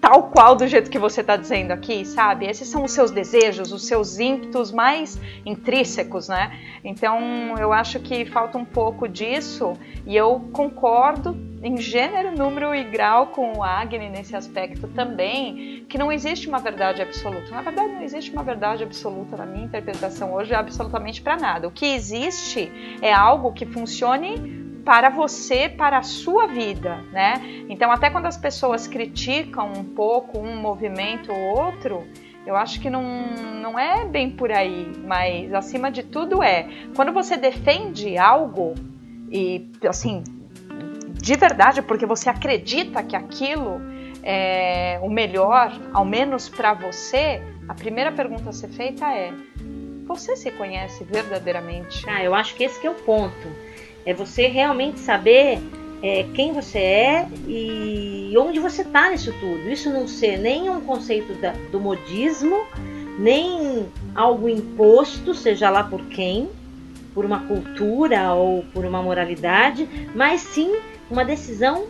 tal 0.00 0.24
qual 0.24 0.54
do 0.54 0.66
jeito 0.66 0.90
que 0.90 0.98
você 0.98 1.20
está 1.20 1.36
dizendo 1.36 1.72
aqui, 1.72 2.04
sabe? 2.04 2.46
Esses 2.46 2.68
são 2.68 2.84
os 2.84 2.92
seus 2.92 3.10
desejos, 3.10 3.72
os 3.72 3.86
seus 3.86 4.18
ímpetos 4.18 4.72
mais 4.72 5.20
intrínsecos, 5.44 6.28
né? 6.28 6.58
Então 6.84 7.56
eu 7.58 7.72
acho 7.72 8.00
que 8.00 8.24
falta 8.24 8.58
um 8.58 8.64
pouco 8.64 9.08
disso 9.08 9.72
e 10.06 10.16
eu 10.16 10.48
concordo 10.52 11.36
em 11.62 11.78
gênero, 11.78 12.36
número 12.36 12.74
e 12.74 12.84
grau 12.84 13.28
com 13.28 13.56
o 13.56 13.62
Agni 13.62 14.10
nesse 14.10 14.36
aspecto 14.36 14.86
também, 14.88 15.86
que 15.88 15.96
não 15.96 16.12
existe 16.12 16.46
uma 16.46 16.58
verdade 16.58 17.00
absoluta. 17.00 17.50
Na 17.50 17.62
verdade, 17.62 17.90
não 17.90 18.02
existe 18.02 18.30
uma 18.30 18.42
verdade 18.42 18.84
absoluta 18.84 19.34
na 19.34 19.46
minha 19.46 19.64
interpretação 19.64 20.34
hoje, 20.34 20.54
absolutamente 20.54 21.22
para 21.22 21.38
nada. 21.38 21.66
O 21.66 21.70
que 21.70 21.86
existe 21.86 22.70
é 23.00 23.14
algo 23.14 23.50
que 23.52 23.64
funcione 23.64 24.63
para 24.84 25.08
você, 25.08 25.68
para 25.68 25.98
a 25.98 26.02
sua 26.02 26.46
vida, 26.46 27.02
né? 27.10 27.64
Então, 27.68 27.90
até 27.90 28.10
quando 28.10 28.26
as 28.26 28.36
pessoas 28.36 28.86
criticam 28.86 29.72
um 29.72 29.84
pouco 29.84 30.38
um 30.38 30.60
movimento 30.60 31.32
ou 31.32 31.64
outro, 31.64 32.06
eu 32.46 32.54
acho 32.54 32.80
que 32.80 32.90
não, 32.90 33.02
não 33.62 33.78
é 33.78 34.04
bem 34.04 34.30
por 34.30 34.52
aí, 34.52 34.92
mas 35.04 35.52
acima 35.54 35.90
de 35.90 36.02
tudo 36.02 36.42
é 36.42 36.68
quando 36.94 37.12
você 37.12 37.36
defende 37.36 38.18
algo 38.18 38.74
e 39.30 39.66
assim 39.88 40.22
de 41.14 41.36
verdade, 41.36 41.80
porque 41.80 42.04
você 42.04 42.28
acredita 42.28 43.02
que 43.02 43.16
aquilo 43.16 43.80
é 44.22 44.98
o 45.02 45.08
melhor, 45.08 45.72
ao 45.94 46.04
menos 46.04 46.50
para 46.50 46.74
você, 46.74 47.40
a 47.66 47.72
primeira 47.72 48.12
pergunta 48.12 48.50
a 48.50 48.52
ser 48.52 48.68
feita 48.68 49.10
é: 49.10 49.32
você 50.06 50.36
se 50.36 50.50
conhece 50.50 51.02
verdadeiramente? 51.02 52.04
Ah, 52.06 52.22
eu 52.22 52.34
acho 52.34 52.54
que 52.54 52.64
esse 52.64 52.78
que 52.78 52.86
é 52.86 52.90
o 52.90 52.94
ponto 52.94 53.48
é 54.06 54.12
você 54.12 54.46
realmente 54.48 55.00
saber 55.00 55.58
é, 56.02 56.26
quem 56.34 56.52
você 56.52 56.78
é 56.78 57.28
e 57.48 58.34
onde 58.36 58.60
você 58.60 58.82
está 58.82 59.08
nisso 59.08 59.32
tudo. 59.40 59.68
Isso 59.68 59.90
não 59.90 60.06
ser 60.06 60.38
nem 60.38 60.68
um 60.68 60.82
conceito 60.82 61.32
da, 61.40 61.52
do 61.72 61.80
modismo, 61.80 62.64
nem 63.18 63.86
algo 64.14 64.48
imposto, 64.48 65.34
seja 65.34 65.70
lá 65.70 65.82
por 65.82 66.02
quem, 66.06 66.50
por 67.14 67.24
uma 67.24 67.40
cultura 67.46 68.34
ou 68.34 68.64
por 68.74 68.84
uma 68.84 69.02
moralidade, 69.02 69.88
mas 70.14 70.42
sim 70.42 70.76
uma 71.10 71.24
decisão 71.24 71.86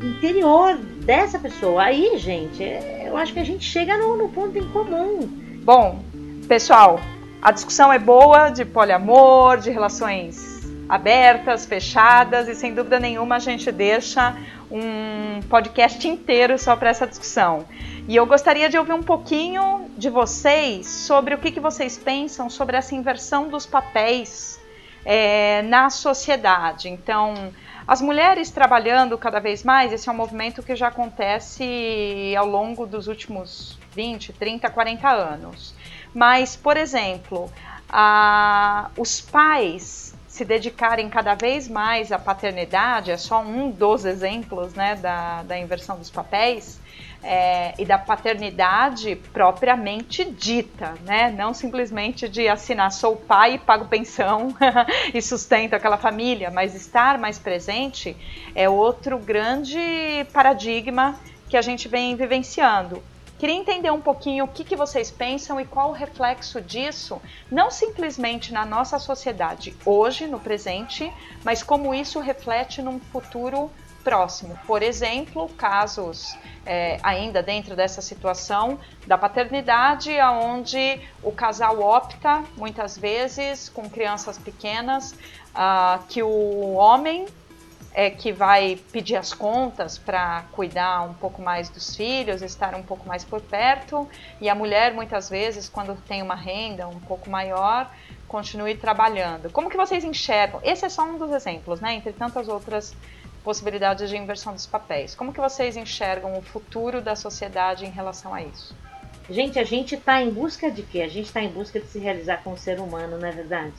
interior 0.00 0.76
dessa 1.04 1.38
pessoa. 1.38 1.82
Aí, 1.84 2.16
gente, 2.18 2.62
é, 2.62 3.06
eu 3.08 3.16
acho 3.16 3.32
que 3.32 3.40
a 3.40 3.44
gente 3.44 3.64
chega 3.64 3.98
no, 3.98 4.16
no 4.16 4.28
ponto 4.28 4.56
em 4.56 4.68
comum. 4.68 5.28
Bom, 5.64 6.04
pessoal, 6.46 7.00
a 7.42 7.50
discussão 7.50 7.92
é 7.92 7.98
boa 7.98 8.50
de 8.50 8.64
poliamor, 8.64 9.58
de 9.58 9.70
relações 9.70 10.49
abertas, 10.90 11.64
fechadas 11.64 12.48
e 12.48 12.54
sem 12.56 12.74
dúvida 12.74 12.98
nenhuma 12.98 13.36
a 13.36 13.38
gente 13.38 13.70
deixa 13.70 14.36
um 14.68 15.40
podcast 15.48 16.06
inteiro 16.08 16.58
só 16.58 16.74
para 16.74 16.90
essa 16.90 17.06
discussão. 17.06 17.64
E 18.08 18.16
eu 18.16 18.26
gostaria 18.26 18.68
de 18.68 18.76
ouvir 18.76 18.92
um 18.92 19.02
pouquinho 19.02 19.88
de 19.96 20.10
vocês 20.10 20.88
sobre 20.88 21.32
o 21.32 21.38
que, 21.38 21.52
que 21.52 21.60
vocês 21.60 21.96
pensam 21.96 22.50
sobre 22.50 22.76
essa 22.76 22.92
inversão 22.92 23.48
dos 23.48 23.64
papéis 23.66 24.60
é, 25.04 25.62
na 25.62 25.90
sociedade. 25.90 26.88
Então, 26.88 27.52
as 27.86 28.00
mulheres 28.00 28.50
trabalhando 28.50 29.16
cada 29.16 29.38
vez 29.38 29.62
mais, 29.62 29.92
esse 29.92 30.08
é 30.08 30.12
um 30.12 30.16
movimento 30.16 30.60
que 30.60 30.74
já 30.74 30.88
acontece 30.88 32.34
ao 32.36 32.46
longo 32.46 32.84
dos 32.84 33.06
últimos 33.06 33.78
20, 33.94 34.32
30, 34.32 34.68
40 34.68 35.08
anos. 35.08 35.72
Mas, 36.12 36.56
por 36.56 36.76
exemplo, 36.76 37.48
a, 37.88 38.90
os 38.96 39.20
pais 39.20 40.09
se 40.40 40.44
dedicarem 40.46 41.10
cada 41.10 41.34
vez 41.34 41.68
mais 41.68 42.10
à 42.10 42.18
paternidade, 42.18 43.10
é 43.10 43.18
só 43.18 43.42
um 43.42 43.70
dos 43.70 44.06
exemplos 44.06 44.72
né, 44.72 44.96
da, 44.96 45.42
da 45.42 45.58
inversão 45.58 45.98
dos 45.98 46.08
papéis, 46.08 46.80
é, 47.22 47.74
e 47.78 47.84
da 47.84 47.98
paternidade 47.98 49.16
propriamente 49.34 50.24
dita, 50.24 50.94
né? 51.04 51.30
Não 51.30 51.52
simplesmente 51.52 52.26
de 52.26 52.48
assinar 52.48 52.90
sou 52.90 53.16
pai, 53.16 53.58
pago 53.58 53.84
pensão 53.84 54.56
e 55.12 55.20
sustento 55.20 55.74
aquela 55.74 55.98
família, 55.98 56.50
mas 56.50 56.74
estar 56.74 57.18
mais 57.18 57.38
presente 57.38 58.16
é 58.54 58.66
outro 58.66 59.18
grande 59.18 59.78
paradigma 60.32 61.20
que 61.50 61.56
a 61.58 61.60
gente 61.60 61.86
vem 61.86 62.16
vivenciando. 62.16 63.02
Queria 63.40 63.56
entender 63.56 63.90
um 63.90 64.02
pouquinho 64.02 64.44
o 64.44 64.48
que, 64.48 64.62
que 64.62 64.76
vocês 64.76 65.10
pensam 65.10 65.58
e 65.58 65.64
qual 65.64 65.88
o 65.88 65.92
reflexo 65.92 66.60
disso, 66.60 67.22
não 67.50 67.70
simplesmente 67.70 68.52
na 68.52 68.66
nossa 68.66 68.98
sociedade 68.98 69.74
hoje, 69.82 70.26
no 70.26 70.38
presente, 70.38 71.10
mas 71.42 71.62
como 71.62 71.94
isso 71.94 72.20
reflete 72.20 72.82
num 72.82 73.00
futuro 73.00 73.70
próximo. 74.04 74.58
Por 74.66 74.82
exemplo, 74.82 75.48
casos 75.56 76.36
é, 76.66 76.98
ainda 77.02 77.42
dentro 77.42 77.74
dessa 77.74 78.02
situação 78.02 78.78
da 79.06 79.16
paternidade, 79.16 80.10
onde 80.20 81.00
o 81.22 81.32
casal 81.32 81.80
opta, 81.80 82.44
muitas 82.58 82.98
vezes, 82.98 83.70
com 83.70 83.88
crianças 83.88 84.36
pequenas, 84.36 85.12
uh, 85.54 86.04
que 86.10 86.22
o 86.22 86.74
homem 86.74 87.24
é 87.92 88.08
que 88.08 88.32
vai 88.32 88.78
pedir 88.92 89.16
as 89.16 89.32
contas 89.32 89.98
para 89.98 90.44
cuidar 90.52 91.02
um 91.02 91.14
pouco 91.14 91.42
mais 91.42 91.68
dos 91.68 91.96
filhos, 91.96 92.40
estar 92.40 92.74
um 92.74 92.82
pouco 92.82 93.06
mais 93.08 93.24
por 93.24 93.40
perto, 93.40 94.08
e 94.40 94.48
a 94.48 94.54
mulher 94.54 94.94
muitas 94.94 95.28
vezes, 95.28 95.68
quando 95.68 95.96
tem 96.06 96.22
uma 96.22 96.36
renda 96.36 96.86
um 96.86 97.00
pouco 97.00 97.28
maior, 97.28 97.90
continue 98.28 98.76
trabalhando. 98.76 99.50
Como 99.50 99.68
que 99.68 99.76
vocês 99.76 100.04
enxergam? 100.04 100.60
Esse 100.62 100.84
é 100.84 100.88
só 100.88 101.04
um 101.04 101.18
dos 101.18 101.32
exemplos, 101.32 101.80
né? 101.80 101.94
Entre 101.94 102.12
tantas 102.12 102.46
outras 102.46 102.94
possibilidades 103.42 104.08
de 104.08 104.16
inversão 104.16 104.52
dos 104.52 104.66
papéis. 104.66 105.14
Como 105.14 105.32
que 105.32 105.40
vocês 105.40 105.76
enxergam 105.76 106.38
o 106.38 106.42
futuro 106.42 107.00
da 107.00 107.16
sociedade 107.16 107.84
em 107.84 107.90
relação 107.90 108.32
a 108.32 108.42
isso? 108.42 108.74
Gente, 109.28 109.58
a 109.58 109.64
gente 109.64 109.94
está 109.94 110.22
em 110.22 110.30
busca 110.30 110.70
de 110.70 110.82
quê? 110.82 111.02
A 111.02 111.08
gente 111.08 111.26
está 111.26 111.40
em 111.40 111.48
busca 111.48 111.80
de 111.80 111.86
se 111.86 111.98
realizar 111.98 112.38
como 112.42 112.56
ser 112.56 112.78
humano, 112.78 113.18
não 113.18 113.26
é 113.26 113.32
verdade? 113.32 113.72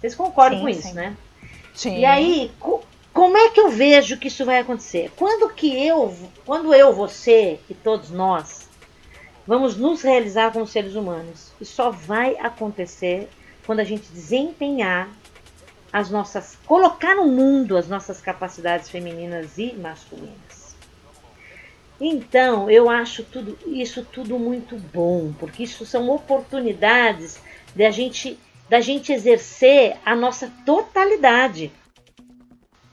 Vocês 0.00 0.14
concordam 0.14 0.58
sim, 0.58 0.64
com 0.64 0.68
isso, 0.68 0.94
né? 0.94 1.16
Sim. 1.74 1.98
E 1.98 2.04
aí, 2.04 2.52
como 3.14 3.38
é 3.38 3.48
que 3.48 3.60
eu 3.60 3.70
vejo 3.70 4.18
que 4.18 4.26
isso 4.26 4.44
vai 4.44 4.58
acontecer? 4.58 5.12
Quando 5.16 5.48
que 5.48 5.72
eu, 5.86 6.12
quando 6.44 6.74
eu, 6.74 6.92
você 6.92 7.60
e 7.70 7.74
todos 7.74 8.10
nós 8.10 8.68
vamos 9.46 9.76
nos 9.76 10.02
realizar 10.02 10.52
como 10.52 10.66
seres 10.66 10.96
humanos? 10.96 11.52
Isso 11.60 11.76
só 11.76 11.92
vai 11.92 12.36
acontecer 12.36 13.28
quando 13.64 13.78
a 13.78 13.84
gente 13.84 14.12
desempenhar 14.12 15.08
as 15.92 16.10
nossas, 16.10 16.58
colocar 16.66 17.14
no 17.14 17.28
mundo 17.28 17.76
as 17.76 17.88
nossas 17.88 18.20
capacidades 18.20 18.90
femininas 18.90 19.58
e 19.58 19.72
masculinas. 19.74 20.74
Então, 22.00 22.68
eu 22.68 22.90
acho 22.90 23.22
tudo 23.22 23.56
isso 23.64 24.04
tudo 24.04 24.40
muito 24.40 24.76
bom, 24.92 25.32
porque 25.38 25.62
isso 25.62 25.86
são 25.86 26.10
oportunidades 26.10 27.38
de 27.76 27.84
a 27.84 27.92
gente, 27.92 28.36
da 28.68 28.80
gente 28.80 29.12
exercer 29.12 29.96
a 30.04 30.16
nossa 30.16 30.52
totalidade. 30.66 31.70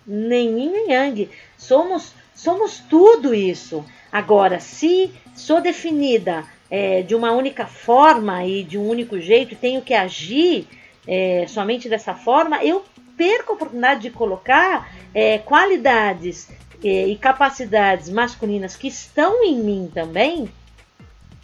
Nem 0.06 0.58
yin 0.58 0.72
nem 0.72 0.92
yang. 0.92 1.30
Somos, 1.58 2.14
somos 2.36 2.80
tudo 2.90 3.34
isso. 3.34 3.86
Agora, 4.12 4.60
se 4.60 5.12
sou 5.36 5.62
definida 5.62 6.46
é, 6.70 7.02
de 7.02 7.16
uma 7.16 7.32
única 7.32 7.66
forma 7.66 8.46
e 8.46 8.64
de 8.64 8.78
um 8.78 8.88
único 8.88 9.20
jeito, 9.20 9.56
tenho 9.56 9.82
que 9.82 9.94
agir 9.94 10.68
é, 11.08 11.46
somente 11.48 11.90
dessa 11.90 12.14
forma, 12.14 12.64
eu 12.64 12.84
perco 13.18 13.52
a 13.52 13.56
oportunidade 13.56 14.02
de 14.02 14.10
colocar 14.10 14.92
é, 15.14 15.38
qualidades 15.38 16.50
é, 16.84 17.08
e 17.08 17.16
capacidades 17.16 18.10
masculinas 18.10 18.76
que 18.76 18.88
estão 18.88 19.44
em 19.44 19.56
mim 19.56 19.92
também 19.94 20.50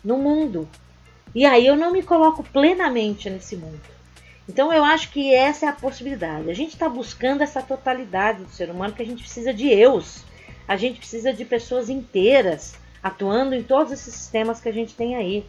no 0.03 0.17
mundo. 0.17 0.67
E 1.35 1.45
aí 1.45 1.67
eu 1.67 1.75
não 1.75 1.91
me 1.91 2.01
coloco 2.01 2.43
plenamente 2.43 3.29
nesse 3.29 3.55
mundo. 3.55 3.96
Então 4.47 4.71
eu 4.71 4.83
acho 4.83 5.11
que 5.11 5.33
essa 5.33 5.65
é 5.65 5.69
a 5.69 5.73
possibilidade. 5.73 6.49
A 6.49 6.53
gente 6.53 6.73
está 6.73 6.87
buscando 6.87 7.41
essa 7.41 7.61
totalidade 7.61 8.43
do 8.43 8.49
ser 8.49 8.69
humano 8.69 8.93
que 8.93 9.01
a 9.01 9.05
gente 9.05 9.21
precisa 9.21 9.53
de 9.53 9.67
eus. 9.67 10.23
A 10.67 10.77
gente 10.77 10.99
precisa 10.99 11.33
de 11.33 11.43
pessoas 11.43 11.89
inteiras 11.89 12.75
atuando 13.01 13.55
em 13.55 13.63
todos 13.63 13.91
esses 13.91 14.13
sistemas 14.13 14.59
que 14.59 14.69
a 14.69 14.73
gente 14.73 14.93
tem 14.93 15.15
aí. 15.15 15.45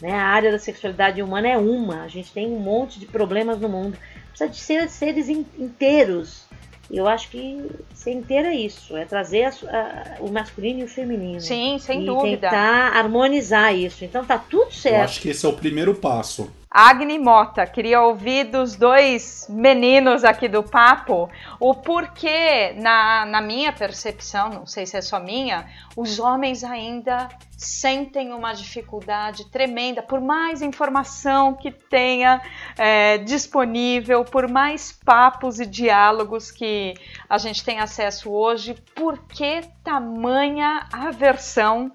Né? 0.00 0.12
A 0.12 0.26
área 0.26 0.50
da 0.50 0.58
sexualidade 0.58 1.22
humana 1.22 1.48
é 1.48 1.56
uma. 1.56 2.02
A 2.02 2.08
gente 2.08 2.32
tem 2.32 2.46
um 2.46 2.58
monte 2.58 2.98
de 2.98 3.06
problemas 3.06 3.60
no 3.60 3.68
mundo 3.68 3.96
precisa 4.30 4.48
de 4.48 4.56
ser, 4.56 4.88
seres 4.88 5.28
inteiros. 5.28 6.44
Eu 6.90 7.06
acho 7.06 7.30
que 7.30 7.70
ser 7.94 8.12
inteiro 8.12 8.48
é 8.48 8.54
isso, 8.54 8.96
é 8.96 9.04
trazer 9.04 9.44
a, 9.44 9.48
a, 9.48 10.16
o 10.20 10.32
masculino 10.32 10.80
e 10.80 10.84
o 10.84 10.88
feminino. 10.88 11.40
Sim, 11.40 11.78
sem 11.78 12.02
e 12.02 12.06
dúvida. 12.06 12.48
tentar 12.48 12.96
harmonizar 12.96 13.74
isso. 13.74 14.04
Então 14.04 14.24
tá 14.24 14.38
tudo 14.38 14.72
certo. 14.72 14.96
Eu 14.96 15.04
acho 15.04 15.20
que 15.20 15.28
esse 15.28 15.46
é 15.46 15.48
o 15.48 15.52
primeiro 15.52 15.94
passo. 15.94 16.50
Agni 16.72 17.18
Mota, 17.18 17.66
queria 17.66 18.00
ouvir 18.00 18.44
dos 18.44 18.76
dois 18.76 19.44
meninos 19.50 20.22
aqui 20.22 20.46
do 20.46 20.62
papo 20.62 21.28
o 21.58 21.74
porquê, 21.74 22.74
na, 22.76 23.26
na 23.26 23.40
minha 23.40 23.72
percepção, 23.72 24.50
não 24.50 24.66
sei 24.66 24.86
se 24.86 24.96
é 24.96 25.02
só 25.02 25.18
minha, 25.18 25.66
os 25.96 26.20
homens 26.20 26.62
ainda 26.62 27.28
sentem 27.58 28.32
uma 28.32 28.52
dificuldade 28.52 29.50
tremenda, 29.50 30.00
por 30.00 30.20
mais 30.20 30.62
informação 30.62 31.54
que 31.54 31.72
tenha 31.72 32.40
é, 32.78 33.18
disponível, 33.18 34.24
por 34.24 34.48
mais 34.48 34.92
papos 34.92 35.58
e 35.58 35.66
diálogos 35.66 36.52
que 36.52 36.94
a 37.28 37.36
gente 37.36 37.64
tem 37.64 37.80
acesso 37.80 38.30
hoje, 38.30 38.76
por 38.94 39.18
que 39.26 39.62
tamanha 39.82 40.86
aversão 40.92 41.90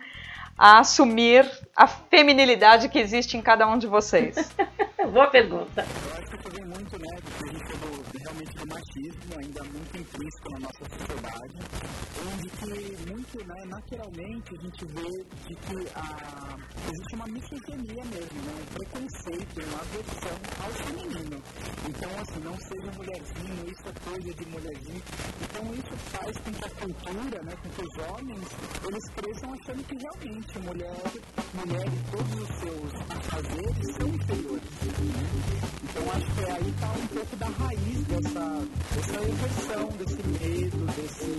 a 0.58 0.80
assumir 0.80 1.50
a 1.76 1.88
feminilidade 1.88 2.89
que 2.89 3.00
existe 3.00 3.38
em 3.38 3.41
cada 3.41 3.68
um 3.68 3.78
de 3.78 3.88
vocês? 3.88 4.36
Boa 5.12 5.28
pergunta. 5.28 5.82
Eu 5.82 6.13
acho 6.18 6.38
que 6.38 6.50
vem 6.50 6.65
muito, 6.65 7.00
né, 7.00 7.15
do, 7.22 8.20
realmente 8.20 8.58
do 8.58 8.68
machismo, 8.68 9.34
ainda 9.38 9.63
muito 9.63 9.98
intrínseco 9.98 10.52
na 10.52 10.60
nossa 10.60 10.84
sociedade, 10.89 11.58
onde 12.26 12.50
que 12.50 13.12
muito, 13.12 13.46
né, 13.46 13.65
naturalmente 13.65 14.56
a 14.56 14.62
gente 14.62 14.86
vê 14.86 15.24
de 15.48 15.56
que 15.56 15.88
a, 15.96 16.58
existe 16.89 17.15
uma 17.15 17.28
misoginia 17.28 18.06
mesmo, 18.06 18.41
né, 18.46 18.54
um 18.56 18.65
preconceito, 18.74 19.56
uma 19.68 19.82
aversão 19.82 20.38
ao 20.63 20.72
feminino. 20.72 21.44
Então, 21.88 22.10
assim, 22.20 22.39
não 22.44 22.58
seja 22.58 22.91
mulherzinho, 22.98 23.70
isso 23.70 23.84
é 23.86 24.10
coisa 24.10 24.34
de 24.34 24.46
mulherzinho. 24.48 25.04
Então, 25.41 25.74
isso 25.76 25.96
faz 26.12 26.38
com 26.39 26.52
que 26.52 26.65
a 26.65 26.70
cultura, 26.72 27.44
né, 27.44 27.54
com 27.62 27.70
que 27.70 27.82
os 27.82 27.96
homens, 28.10 28.48
eles 28.88 29.10
cresçam 29.10 29.54
achando 29.54 29.84
que 29.86 29.96
realmente 29.98 30.60
mulher, 30.60 31.12
mulher 31.54 31.88
e 31.88 32.12
todos 32.12 32.36
os 32.41 32.56
seus 32.60 32.94
afazeres 33.12 33.96
são 33.98 34.08
inferiores. 34.08 34.94
Então, 34.97 36.03
acho 36.12 36.25
que 36.36 36.45
aí 36.45 36.69
está 36.69 36.88
um 36.88 37.08
pouco 37.08 37.36
da 37.36 37.47
raiz 37.47 38.03
dessa, 38.08 38.67
dessa 38.95 39.23
inversão, 39.29 39.88
desse 39.97 40.23
medo, 40.27 40.86
desse, 40.95 41.31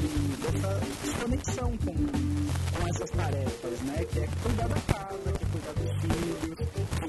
dessa 0.43 0.81
desconexão 1.03 1.77
com, 1.79 1.95
com 1.95 2.89
essas 2.89 3.11
tarefas, 3.11 3.81
né? 3.81 4.05
Que 4.13 4.19
é 4.19 4.29
cuidar 4.43 4.69
da 4.69 4.81
casa, 4.81 5.33
que 5.33 5.45
é 5.45 5.49
cuidar 5.49 5.73
dos 5.73 5.93
filhos, 6.03 6.55
que 6.55 6.63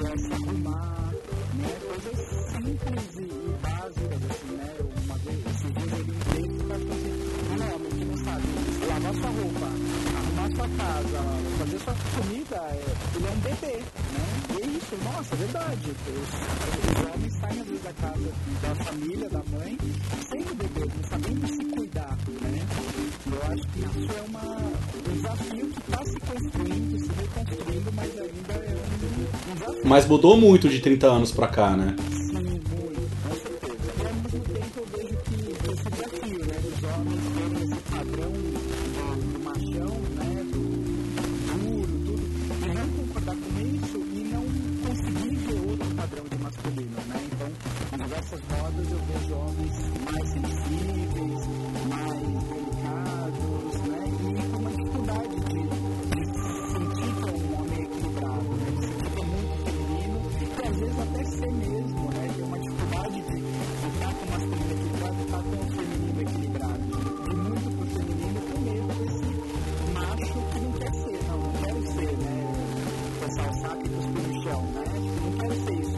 é 0.08 0.18
se 0.18 0.34
arrumar, 0.34 1.14
né? 1.56 1.70
Coisas 1.86 2.18
simples 2.52 3.16
e, 3.18 3.24
e 3.24 3.58
básicas, 3.62 4.22
assim, 4.32 4.56
né? 4.56 4.76
Uma 5.04 5.18
vez, 5.18 5.40
esses 5.48 5.74
dias 5.74 5.92
eu 5.92 6.04
li 6.04 6.12
um 6.12 6.20
texto 6.20 6.64
que 6.64 6.72
acho 6.72 6.88
assim, 6.94 7.16
um 7.50 7.76
homem 7.76 7.92
que 7.92 8.06
não 8.06 8.18
sabe 8.24 8.48
lavar 8.88 9.14
sua 9.14 9.30
roupa, 9.30 9.68
arrumar 10.18 10.50
sua 10.56 10.70
casa, 10.78 11.20
fazer 11.60 11.80
sua 11.80 11.96
comida, 12.16 12.56
é, 12.56 12.96
ele 13.16 13.28
é 13.28 13.32
um 13.32 13.40
bebê, 13.40 13.84
é 13.84 13.97
isso, 14.88 15.04
nossa, 15.04 15.36
é 15.36 15.38
verdade. 15.38 15.92
Os, 15.92 17.00
os 17.00 17.14
homens 17.14 17.34
saem 17.34 17.62
às 17.62 17.68
vezes 17.68 17.84
da 17.84 17.94
casa 17.94 18.32
da 18.62 18.76
família, 18.86 19.30
da 19.30 19.44
mãe, 19.52 19.78
sem 20.30 20.42
o 20.42 20.56
bebê, 20.56 20.92
não 20.96 21.10
sabendo 21.10 21.48
se 21.48 21.66
cuidar, 21.66 22.18
né? 22.42 22.66
Eu 23.28 23.52
acho 23.52 23.68
que 23.68 23.80
isso 23.80 24.12
é 24.18 24.22
uma, 24.30 24.56
um 24.56 25.14
desafio 25.14 25.68
que 25.68 25.80
está 25.80 26.06
se 26.06 26.20
construindo, 26.20 27.00
se 27.00 27.10
reconstruindo, 27.20 27.92
mas 27.94 28.12
ainda 28.12 28.54
é 28.54 28.76
um, 28.76 29.52
um 29.52 29.56
desafio. 29.56 29.82
Mas 29.84 30.08
mudou 30.08 30.38
muito 30.38 30.70
de 30.70 30.80
30 30.80 31.08
anos 31.08 31.32
para 31.32 31.48
cá, 31.48 31.76
né? 31.76 31.96
and 75.40 75.68
peace. 75.68 75.97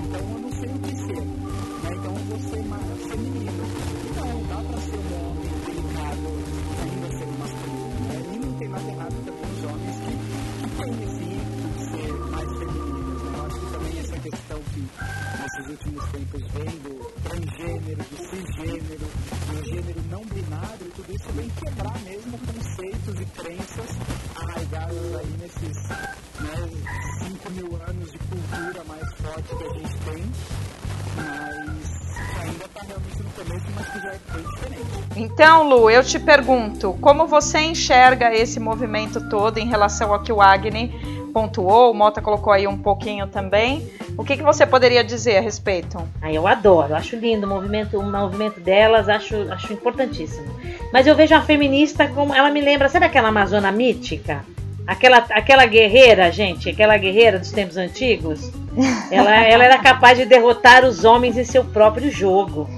Então, 35.41 35.63
Lu, 35.63 35.89
eu 35.89 36.03
te 36.03 36.19
pergunto, 36.19 36.97
como 36.99 37.25
você 37.25 37.59
enxerga 37.59 38.35
esse 38.35 38.59
movimento 38.59 39.29
todo 39.29 39.57
em 39.57 39.69
relação 39.69 40.13
ao 40.13 40.21
que 40.21 40.33
o 40.33 40.41
Agni 40.41 40.93
pontuou, 41.33 41.91
o 41.91 41.93
Mota 41.93 42.21
colocou 42.21 42.51
aí 42.51 42.67
um 42.67 42.77
pouquinho 42.77 43.25
também. 43.25 43.89
O 44.17 44.23
que, 44.25 44.35
que 44.35 44.43
você 44.43 44.65
poderia 44.65 45.01
dizer 45.01 45.37
a 45.37 45.39
respeito? 45.39 45.97
Ah, 46.21 46.29
eu 46.29 46.45
adoro, 46.45 46.93
acho 46.93 47.15
lindo 47.15 47.47
o 47.47 47.49
movimento, 47.49 47.97
o 47.97 48.03
movimento 48.03 48.59
delas, 48.59 49.07
acho, 49.07 49.49
acho 49.49 49.71
importantíssimo. 49.71 50.45
Mas 50.91 51.07
eu 51.07 51.15
vejo 51.15 51.33
a 51.33 51.41
feminista 51.41 52.05
como. 52.09 52.35
Ela 52.35 52.51
me 52.51 52.59
lembra, 52.59 52.89
sabe 52.89 53.05
aquela 53.05 53.29
Amazona 53.29 53.71
mítica? 53.71 54.43
Aquela, 54.85 55.19
aquela 55.29 55.65
guerreira, 55.65 56.29
gente, 56.33 56.69
aquela 56.69 56.97
guerreira 56.97 57.39
dos 57.39 57.53
tempos 57.53 57.77
antigos. 57.77 58.51
Ela, 59.09 59.35
ela 59.47 59.63
era 59.63 59.77
capaz 59.79 60.17
de 60.17 60.25
derrotar 60.25 60.85
os 60.85 61.03
homens 61.05 61.37
em 61.37 61.43
seu 61.45 61.63
próprio 61.63 62.11
jogo. 62.11 62.69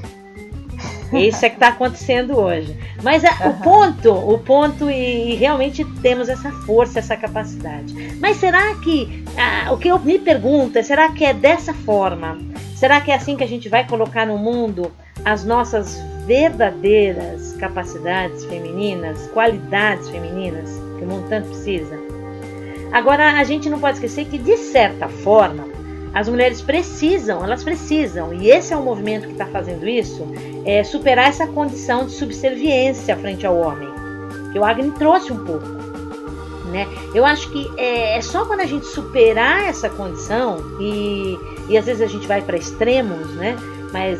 Isso 1.20 1.46
é 1.46 1.50
que 1.50 1.56
está 1.56 1.70
acontecendo 1.70 2.38
hoje. 2.38 2.76
Mas 3.04 3.24
a, 3.26 3.32
uhum. 3.32 3.50
o 3.50 3.54
ponto, 3.60 4.12
o 4.12 4.40
ponto, 4.40 4.90
e, 4.90 5.34
e, 5.34 5.36
realmente 5.36 5.84
temos 6.02 6.30
essa 6.30 6.52
força, 6.66 7.00
essa 7.00 7.18
capacidade. 7.18 7.94
Mas 8.20 8.38
será 8.38 8.76
que, 8.76 9.24
o 9.72 9.78
que 9.78 9.90
eu 9.90 10.00
me 10.00 10.20
pergunto 10.20 10.78
é, 10.78 10.84
será 10.84 11.10
que 11.12 11.26
é 11.26 11.34
dessa 11.34 11.74
forma? 11.74 12.38
Será 12.76 13.02
que 13.02 13.12
é 13.12 13.16
assim 13.16 13.36
que 13.36 13.44
a 13.44 13.48
gente 13.48 13.70
vai 13.70 13.86
colocar 13.86 14.26
no 14.26 14.38
mundo 14.38 14.92
as 15.24 15.44
nossas 15.44 16.02
verdadeiras 16.26 17.54
capacidades 17.54 18.46
femininas, 18.46 19.28
qualidades 19.28 20.10
femininas 20.10 20.70
que 20.98 21.04
o 21.04 21.08
mundo 21.08 21.28
tanto 21.30 21.50
precisa? 21.50 22.00
Agora, 22.92 23.40
a 23.40 23.44
gente 23.44 23.70
não 23.70 23.80
pode 23.80 23.98
esquecer 23.98 24.26
que, 24.26 24.38
de 24.38 24.58
certa 24.58 25.08
forma, 25.08 25.71
as 26.14 26.28
mulheres 26.28 26.62
precisam, 26.62 27.44
elas 27.44 27.64
precisam, 27.64 28.34
e 28.34 28.50
esse 28.50 28.74
é 28.74 28.78
um 28.78 28.84
movimento 28.84 29.28
que 29.28 29.34
está 29.34 29.46
fazendo 29.46 29.88
isso, 29.88 30.28
é 30.66 30.84
superar 30.84 31.30
essa 31.30 31.48
condição 31.48 32.06
de 32.06 32.12
subserviência 32.12 33.16
frente 33.16 33.46
ao 33.46 33.58
homem, 33.58 33.90
que 34.52 34.60
o 34.60 34.66
Agni 34.66 34.92
trouxe 34.92 35.32
um 35.32 35.46
pouco. 35.46 35.68
Né? 36.72 36.88
Eu 37.14 37.26
acho 37.26 37.50
que 37.50 37.70
é, 37.78 38.18
é 38.18 38.22
só 38.22 38.46
quando 38.46 38.62
a 38.62 38.66
gente 38.66 38.86
superar 38.86 39.70
essa 39.70 39.90
condição, 39.90 40.58
e, 40.80 41.38
e 41.70 41.78
às 41.78 41.86
vezes 41.86 42.02
a 42.02 42.08
gente 42.08 42.28
vai 42.28 42.42
para 42.42 42.58
extremos, 42.58 43.34
né? 43.36 43.56
mas 43.94 44.20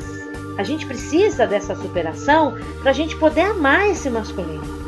a 0.58 0.64
gente 0.64 0.86
precisa 0.86 1.46
dessa 1.46 1.76
superação 1.76 2.56
para 2.82 2.92
a 2.92 2.94
gente 2.94 3.16
poder 3.18 3.42
amar 3.42 3.90
esse 3.90 4.10
masculino 4.10 4.81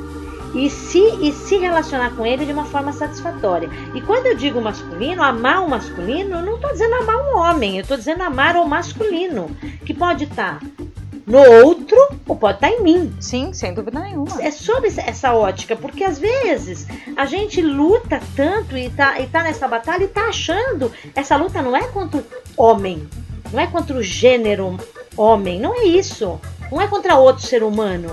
e 0.53 0.69
se, 0.69 0.99
e 1.21 1.31
se 1.31 1.57
relacionar 1.57 2.15
com 2.15 2.25
ele 2.25 2.45
de 2.45 2.51
uma 2.51 2.65
forma 2.65 2.93
satisfatória. 2.93 3.69
E 3.93 4.01
quando 4.01 4.27
eu 4.27 4.35
digo 4.35 4.61
masculino, 4.61 5.23
amar 5.23 5.63
o 5.63 5.69
masculino, 5.69 6.37
eu 6.37 6.41
não 6.43 6.55
estou 6.55 6.71
dizendo 6.71 6.95
amar 6.95 7.17
um 7.17 7.37
homem, 7.37 7.77
eu 7.77 7.81
estou 7.81 7.97
dizendo 7.97 8.21
amar 8.23 8.55
o 8.55 8.67
masculino, 8.67 9.49
que 9.85 9.93
pode 9.93 10.25
estar 10.25 10.59
tá 10.59 10.65
no 11.25 11.39
outro 11.65 11.97
ou 12.27 12.35
pode 12.35 12.57
estar 12.57 12.69
tá 12.69 12.73
em 12.73 12.83
mim. 12.83 13.13
Sim, 13.19 13.53
sem 13.53 13.73
dúvida 13.73 13.99
nenhuma. 13.99 14.41
É 14.41 14.51
sobre 14.51 14.93
essa 14.97 15.33
ótica, 15.33 15.75
porque 15.75 16.03
às 16.03 16.19
vezes 16.19 16.85
a 17.15 17.25
gente 17.25 17.61
luta 17.61 18.19
tanto 18.35 18.77
e 18.77 18.89
tá, 18.89 19.19
e 19.19 19.27
tá 19.27 19.43
nessa 19.43 19.67
batalha 19.67 20.03
e 20.03 20.07
tá 20.07 20.27
achando 20.27 20.91
essa 21.15 21.35
luta 21.35 21.61
não 21.61 21.75
é 21.75 21.87
contra 21.87 22.19
o 22.19 22.63
homem, 22.63 23.07
não 23.51 23.59
é 23.59 23.67
contra 23.67 23.95
o 23.95 24.03
gênero 24.03 24.77
homem, 25.15 25.59
não 25.59 25.73
é 25.75 25.85
isso. 25.85 26.39
Não 26.71 26.81
é 26.81 26.87
contra 26.87 27.15
outro 27.15 27.45
ser 27.45 27.63
humano. 27.63 28.09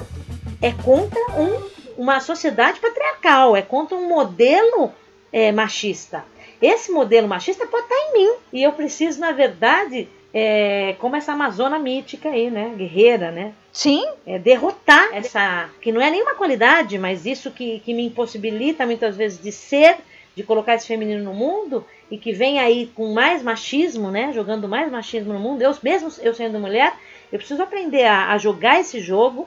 É 0.60 0.70
contra 0.70 1.18
um 1.32 1.79
uma 2.00 2.18
sociedade 2.18 2.80
patriarcal, 2.80 3.54
é 3.54 3.60
contra 3.60 3.94
um 3.94 4.08
modelo 4.08 4.90
é, 5.30 5.52
machista. 5.52 6.24
Esse 6.60 6.90
modelo 6.90 7.28
machista 7.28 7.66
pode 7.66 7.82
estar 7.82 7.94
em 7.94 8.12
mim 8.14 8.34
e 8.54 8.62
eu 8.62 8.72
preciso, 8.72 9.20
na 9.20 9.32
verdade, 9.32 10.08
é, 10.32 10.96
como 10.98 11.14
essa 11.14 11.34
amazona 11.34 11.78
mítica 11.78 12.30
aí, 12.30 12.50
né, 12.50 12.72
guerreira, 12.74 13.30
né? 13.30 13.52
Sim. 13.70 14.02
É 14.26 14.38
derrotar 14.38 15.10
essa 15.12 15.68
que 15.82 15.92
não 15.92 16.00
é 16.00 16.10
nenhuma 16.10 16.34
qualidade, 16.34 16.98
mas 16.98 17.26
isso 17.26 17.50
que, 17.50 17.80
que 17.80 17.92
me 17.92 18.06
impossibilita 18.06 18.86
muitas 18.86 19.14
vezes 19.14 19.38
de 19.38 19.52
ser, 19.52 19.98
de 20.34 20.42
colocar 20.42 20.76
esse 20.76 20.86
feminino 20.86 21.22
no 21.22 21.34
mundo 21.34 21.84
e 22.10 22.16
que 22.16 22.32
vem 22.32 22.58
aí 22.58 22.90
com 22.94 23.12
mais 23.12 23.42
machismo, 23.42 24.10
né, 24.10 24.32
jogando 24.32 24.66
mais 24.66 24.90
machismo 24.90 25.34
no 25.34 25.38
mundo. 25.38 25.60
Eu 25.60 25.76
mesmo 25.82 26.10
eu 26.22 26.32
sendo 26.32 26.58
mulher, 26.58 26.94
eu 27.30 27.38
preciso 27.38 27.62
aprender 27.62 28.04
a, 28.04 28.32
a 28.32 28.38
jogar 28.38 28.80
esse 28.80 29.00
jogo 29.00 29.46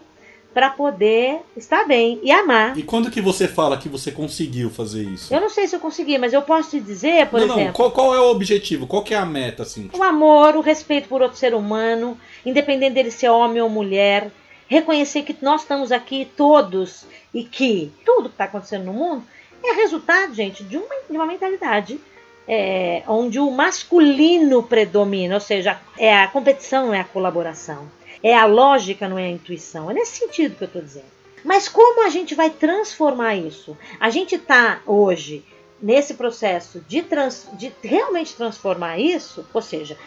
para 0.53 0.69
poder 0.69 1.39
estar 1.57 1.85
bem 1.85 2.19
e 2.21 2.31
amar. 2.31 2.77
E 2.77 2.83
quando 2.83 3.09
que 3.09 3.21
você 3.21 3.47
fala 3.47 3.77
que 3.77 3.89
você 3.89 4.11
conseguiu 4.11 4.69
fazer 4.69 5.03
isso? 5.03 5.33
Eu 5.33 5.41
não 5.41 5.49
sei 5.49 5.67
se 5.67 5.75
eu 5.75 5.79
consegui, 5.79 6.17
mas 6.17 6.33
eu 6.33 6.41
posso 6.41 6.71
te 6.71 6.79
dizer, 6.79 7.27
por 7.27 7.39
não, 7.39 7.47
exemplo. 7.47 7.65
Não, 7.65 7.73
qual, 7.73 7.91
qual, 7.91 8.15
é 8.15 8.19
o 8.19 8.29
objetivo? 8.29 8.85
Qual 8.85 9.03
que 9.03 9.13
é 9.13 9.17
a 9.17 9.25
meta, 9.25 9.63
assim? 9.63 9.89
O 9.91 10.03
amor, 10.03 10.55
o 10.55 10.61
respeito 10.61 11.07
por 11.07 11.21
outro 11.21 11.37
ser 11.37 11.53
humano, 11.53 12.17
independente 12.45 12.93
dele 12.93 13.11
ser 13.11 13.29
homem 13.29 13.61
ou 13.61 13.69
mulher. 13.69 14.31
Reconhecer 14.67 15.23
que 15.23 15.35
nós 15.41 15.61
estamos 15.61 15.91
aqui 15.91 16.27
todos 16.37 17.05
e 17.33 17.43
que 17.43 17.91
tudo 18.05 18.29
que 18.29 18.35
está 18.35 18.45
acontecendo 18.45 18.85
no 18.85 18.93
mundo 18.93 19.23
é 19.63 19.73
resultado, 19.73 20.33
gente, 20.33 20.63
de 20.63 20.77
uma, 20.77 20.95
de 21.09 21.15
uma 21.15 21.25
mentalidade 21.25 21.99
é, 22.47 23.03
onde 23.07 23.39
o 23.39 23.49
masculino 23.51 24.63
predomina, 24.63 25.35
ou 25.35 25.41
seja, 25.41 25.79
é 25.97 26.15
a 26.15 26.27
competição, 26.27 26.93
é 26.93 26.99
a 26.99 27.03
colaboração. 27.03 27.87
É 28.23 28.36
a 28.36 28.45
lógica, 28.45 29.07
não 29.09 29.19
é 29.19 29.25
a 29.25 29.29
intuição. 29.29 29.91
É 29.91 29.93
nesse 29.93 30.17
sentido 30.17 30.55
que 30.55 30.63
eu 30.63 30.67
estou 30.67 30.81
dizendo. 30.81 31.12
Mas 31.43 31.67
como 31.67 32.05
a 32.05 32.09
gente 32.09 32.33
vai 32.33 32.49
transformar 32.49 33.36
isso? 33.36 33.77
A 33.99 34.09
gente 34.09 34.36
está 34.36 34.81
hoje 34.86 35.43
nesse 35.81 36.13
processo 36.13 36.79
de, 36.88 37.01
trans, 37.01 37.45
de 37.53 37.69
realmente 37.83 38.33
transformar 38.33 38.97
isso, 38.97 39.45
ou 39.53 39.62
seja, 39.62 39.97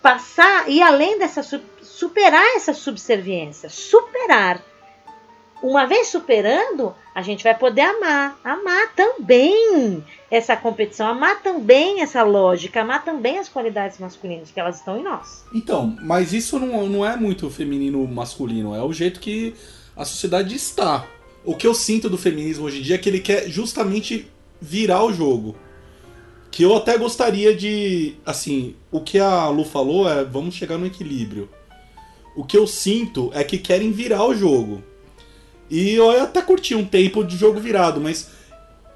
passar 0.00 0.70
e 0.70 0.80
além 0.80 1.18
dessa 1.18 1.42
superar 1.82 2.54
essa 2.54 2.72
subserviência, 2.72 3.68
superar 3.68 4.62
uma 5.66 5.86
vez 5.86 6.08
superando, 6.08 6.94
a 7.14 7.22
gente 7.22 7.42
vai 7.42 7.56
poder 7.56 7.80
amar, 7.80 8.38
amar 8.44 8.94
também 8.94 10.04
essa 10.30 10.54
competição, 10.54 11.06
amar 11.06 11.42
também 11.42 12.02
essa 12.02 12.22
lógica, 12.22 12.82
amar 12.82 13.02
também 13.02 13.38
as 13.38 13.48
qualidades 13.48 13.98
masculinas, 13.98 14.50
que 14.50 14.60
elas 14.60 14.76
estão 14.76 14.98
em 14.98 15.02
nós. 15.02 15.42
Então, 15.54 15.96
mas 16.02 16.34
isso 16.34 16.58
não, 16.58 16.86
não 16.86 17.06
é 17.06 17.16
muito 17.16 17.48
feminino 17.48 18.06
masculino, 18.06 18.74
é 18.74 18.82
o 18.82 18.92
jeito 18.92 19.20
que 19.20 19.54
a 19.96 20.04
sociedade 20.04 20.54
está. 20.54 21.06
O 21.42 21.54
que 21.54 21.66
eu 21.66 21.72
sinto 21.72 22.10
do 22.10 22.18
feminismo 22.18 22.66
hoje 22.66 22.80
em 22.80 22.82
dia 22.82 22.96
é 22.96 22.98
que 22.98 23.08
ele 23.08 23.20
quer 23.20 23.48
justamente 23.48 24.30
virar 24.60 25.02
o 25.02 25.14
jogo. 25.14 25.56
Que 26.50 26.62
eu 26.62 26.76
até 26.76 26.98
gostaria 26.98 27.56
de. 27.56 28.16
Assim, 28.24 28.76
o 28.90 29.00
que 29.00 29.18
a 29.18 29.48
Lu 29.48 29.64
falou 29.64 30.08
é 30.08 30.24
vamos 30.24 30.54
chegar 30.54 30.76
no 30.76 30.86
equilíbrio. 30.86 31.48
O 32.36 32.44
que 32.44 32.56
eu 32.56 32.66
sinto 32.66 33.30
é 33.34 33.42
que 33.42 33.58
querem 33.58 33.90
virar 33.90 34.24
o 34.24 34.34
jogo. 34.34 34.82
E 35.74 35.96
eu 35.96 36.22
até 36.22 36.40
curti 36.40 36.72
um 36.72 36.84
tempo 36.84 37.24
de 37.24 37.36
jogo 37.36 37.58
virado, 37.58 38.00
mas 38.00 38.30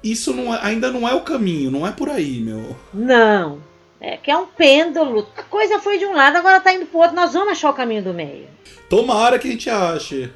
isso 0.01 0.33
não 0.33 0.55
é, 0.55 0.59
ainda 0.63 0.89
não 0.89 1.05
é 1.05 1.13
o 1.13 1.19
caminho, 1.19 1.69
não 1.69 1.85
é 1.85 1.91
por 1.91 2.09
aí, 2.09 2.39
meu. 2.39 2.73
Não. 2.93 3.59
É 3.99 4.15
que 4.15 4.31
é 4.31 4.37
um 4.37 4.45
pêndulo. 4.45 5.27
A 5.35 5.43
coisa 5.43 5.77
foi 5.79 5.97
de 5.97 6.05
um 6.05 6.15
lado, 6.15 6.37
agora 6.37 6.61
tá 6.61 6.73
indo 6.73 6.85
pro 6.85 6.99
outro. 6.99 7.17
Nós 7.17 7.33
vamos 7.33 7.51
achar 7.51 7.71
o 7.71 7.73
caminho 7.73 8.01
do 8.01 8.13
meio. 8.13 8.47
Tomara 8.89 9.37
que 9.37 9.49
a 9.49 9.51
gente 9.51 9.69
ache. 9.69 10.31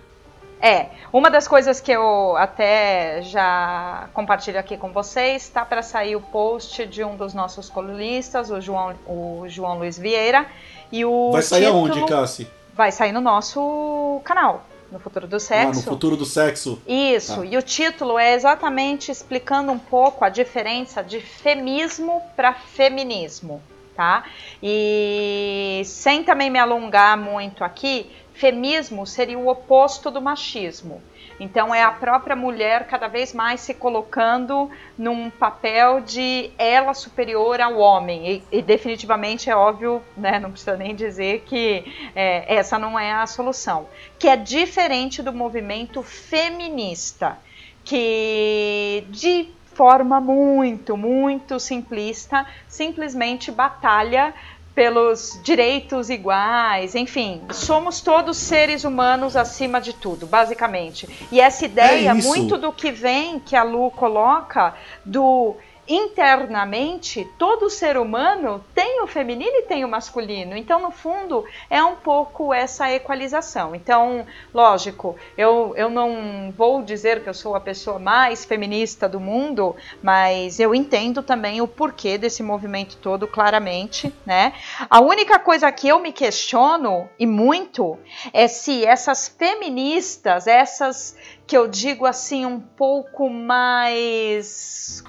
É, 0.61 0.87
uma 1.13 1.31
das 1.31 1.47
coisas 1.47 1.79
que 1.79 1.93
eu 1.93 2.35
até 2.35 3.21
já 3.21 4.09
compartilho 4.13 4.59
aqui 4.59 4.75
com 4.75 4.91
vocês, 4.91 5.43
está 5.43 5.63
para 5.63 5.81
sair 5.81 6.17
o 6.17 6.21
post 6.21 6.85
de 6.85 7.05
um 7.05 7.15
dos 7.15 7.33
nossos 7.33 7.69
colunistas, 7.69 8.51
o 8.51 8.59
João, 8.59 8.93
o 9.07 9.45
João 9.47 9.77
Luiz 9.77 9.97
Vieira. 9.97 10.45
E 10.91 11.05
o 11.05 11.31
Vai 11.31 11.41
sair 11.41 11.67
título... 11.67 11.79
aonde, 11.79 12.05
Cassi? 12.05 12.47
Vai 12.73 12.91
sair 12.91 13.13
no 13.13 13.21
nosso 13.21 14.19
canal 14.25 14.65
no 14.93 14.99
futuro 14.99 15.27
do 15.27 15.39
sexo. 15.39 15.67
Ah, 15.67 15.73
no 15.73 15.81
futuro 15.81 16.15
do 16.15 16.25
sexo. 16.25 16.79
Isso. 16.87 17.41
Ah. 17.41 17.45
E 17.45 17.57
o 17.57 17.61
título 17.63 18.19
é 18.19 18.35
exatamente 18.35 19.11
explicando 19.11 19.71
um 19.71 19.79
pouco 19.79 20.23
a 20.23 20.29
diferença 20.29 21.03
de 21.03 21.19
femismo 21.19 22.21
para 22.35 22.53
feminismo, 22.53 23.61
tá? 23.95 24.23
E 24.61 25.81
sem 25.83 26.23
também 26.23 26.51
me 26.51 26.59
alongar 26.59 27.17
muito 27.17 27.63
aqui, 27.63 28.09
femismo 28.33 29.05
seria 29.07 29.37
o 29.37 29.47
oposto 29.47 30.11
do 30.11 30.21
machismo. 30.21 31.01
Então 31.39 31.73
é 31.73 31.83
a 31.83 31.91
própria 31.91 32.35
mulher 32.35 32.87
cada 32.87 33.07
vez 33.07 33.33
mais 33.33 33.61
se 33.61 33.73
colocando 33.73 34.69
num 34.97 35.29
papel 35.29 36.01
de 36.01 36.51
ela 36.57 36.93
superior 36.93 37.59
ao 37.61 37.77
homem. 37.77 38.43
E, 38.51 38.57
e 38.59 38.61
definitivamente 38.61 39.49
é 39.49 39.55
óbvio, 39.55 40.01
né, 40.15 40.39
não 40.39 40.51
precisa 40.51 40.77
nem 40.77 40.95
dizer 40.95 41.43
que 41.45 42.11
é, 42.15 42.55
essa 42.55 42.77
não 42.77 42.97
é 42.97 43.11
a 43.11 43.25
solução. 43.25 43.87
Que 44.19 44.27
é 44.27 44.35
diferente 44.35 45.21
do 45.21 45.33
movimento 45.33 46.01
feminista, 46.03 47.37
que 47.83 49.05
de 49.09 49.49
forma 49.73 50.21
muito, 50.21 50.95
muito 50.95 51.59
simplista, 51.59 52.45
simplesmente 52.67 53.51
batalha 53.51 54.33
pelos 54.75 55.39
direitos 55.43 56.09
iguais, 56.09 56.95
enfim, 56.95 57.41
somos 57.51 58.01
todos 58.01 58.37
seres 58.37 58.83
humanos 58.83 59.35
acima 59.35 59.79
de 59.79 59.93
tudo, 59.93 60.25
basicamente. 60.25 61.07
E 61.31 61.39
essa 61.39 61.65
ideia, 61.65 62.09
é 62.09 62.13
muito 62.13 62.57
do 62.57 62.71
que 62.71 62.91
vem, 62.91 63.39
que 63.39 63.55
a 63.55 63.63
Lu 63.63 63.91
coloca, 63.91 64.73
do 65.05 65.55
internamente 65.87 67.27
todo 67.37 67.69
ser 67.69 67.97
humano 67.97 68.63
tem 68.73 69.01
o 69.01 69.07
feminino 69.07 69.51
e 69.55 69.63
tem 69.63 69.83
o 69.83 69.87
masculino. 69.87 70.55
Então, 70.55 70.81
no 70.81 70.91
fundo, 70.91 71.45
é 71.69 71.83
um 71.83 71.95
pouco 71.95 72.53
essa 72.53 72.91
equalização. 72.91 73.75
Então, 73.75 74.25
lógico, 74.53 75.15
eu, 75.37 75.73
eu 75.75 75.89
não 75.89 76.53
vou 76.55 76.81
dizer 76.81 77.23
que 77.23 77.29
eu 77.29 77.33
sou 77.33 77.55
a 77.55 77.59
pessoa 77.59 77.99
mais 77.99 78.45
feminista 78.45 79.07
do 79.09 79.19
mundo, 79.19 79.75
mas 80.01 80.59
eu 80.59 80.73
entendo 80.73 81.21
também 81.21 81.61
o 81.61 81.67
porquê 81.67 82.17
desse 82.17 82.41
movimento 82.41 82.97
todo 82.97 83.27
claramente, 83.27 84.13
né? 84.25 84.53
A 84.89 85.01
única 85.01 85.37
coisa 85.39 85.71
que 85.71 85.87
eu 85.87 85.99
me 85.99 86.11
questiono 86.11 87.09
e 87.19 87.25
muito 87.25 87.97
é 88.31 88.47
se 88.47 88.85
essas 88.85 89.27
feministas, 89.27 90.47
essas 90.47 91.15
que 91.45 91.57
eu 91.57 91.67
digo 91.67 92.05
assim 92.05 92.45
um 92.45 92.59
pouco 92.59 93.29
mais 93.29 95.03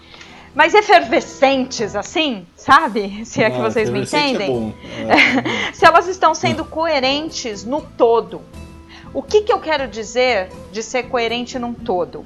mais 0.55 0.73
efervescentes, 0.73 1.97
assim, 1.97 2.47
sabe? 2.57 3.27
Se 3.27 3.43
é 3.43 3.51
que 3.51 3.59
ah, 3.59 3.63
vocês 3.63 3.91
me 3.91 4.01
é 4.01 4.03
entendem. 4.03 4.75
É 5.09 5.73
Se 5.75 5.85
elas 5.85 6.07
estão 6.07 6.35
sendo 6.35 6.65
coerentes 6.65 7.65
no 7.65 7.81
todo. 7.81 8.41
O 9.13 9.23
que, 9.23 9.43
que 9.43 9.53
eu 9.53 9.61
quero 9.61 9.89
dizer 9.89 10.49
de 10.73 10.83
ser 10.83 11.05
coerente 11.05 11.59
num 11.59 11.75
todo? 11.75 12.25